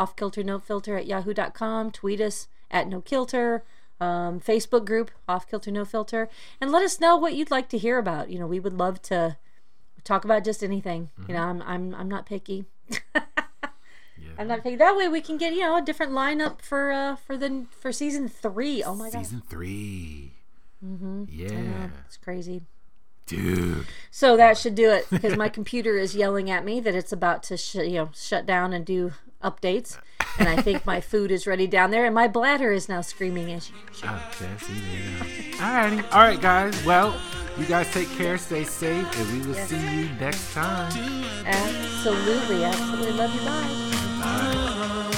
[0.64, 1.92] filter at yahoo.com.
[1.92, 3.64] Tweet us at no kilter.
[4.04, 6.30] Um, Facebook group, Off Kilter No Filter,
[6.60, 8.30] and let us know what you'd like to hear about.
[8.30, 9.38] You know, we would love to
[10.04, 11.10] talk about just anything.
[11.20, 11.32] Mm-hmm.
[11.32, 12.66] You know, I'm I'm I'm not picky.
[13.16, 13.22] yeah.
[14.38, 14.76] I'm not picky.
[14.76, 17.92] That way we can get you know a different lineup for uh for the for
[17.92, 18.84] season three.
[18.84, 20.34] Oh my god, season three.
[20.84, 21.24] Mm-hmm.
[21.30, 22.64] Yeah, it's crazy.
[23.26, 23.86] Dude.
[24.12, 27.44] So that should do it because my computer is yelling at me that it's about
[27.44, 29.14] to sh- you know shut down and do
[29.44, 29.98] updates,
[30.40, 33.52] and I think my food is ready down there, and my bladder is now screaming
[33.52, 33.76] as you.
[34.02, 34.58] There.
[35.58, 36.86] Alrighty, all right, guys.
[36.86, 37.16] Well,
[37.58, 39.70] you guys take care, stay safe, and we will yes.
[39.70, 40.92] see you next time.
[41.46, 43.12] Absolutely, absolutely.
[43.12, 43.42] Love you.
[43.42, 43.84] Bye.
[44.24, 45.10] Bye.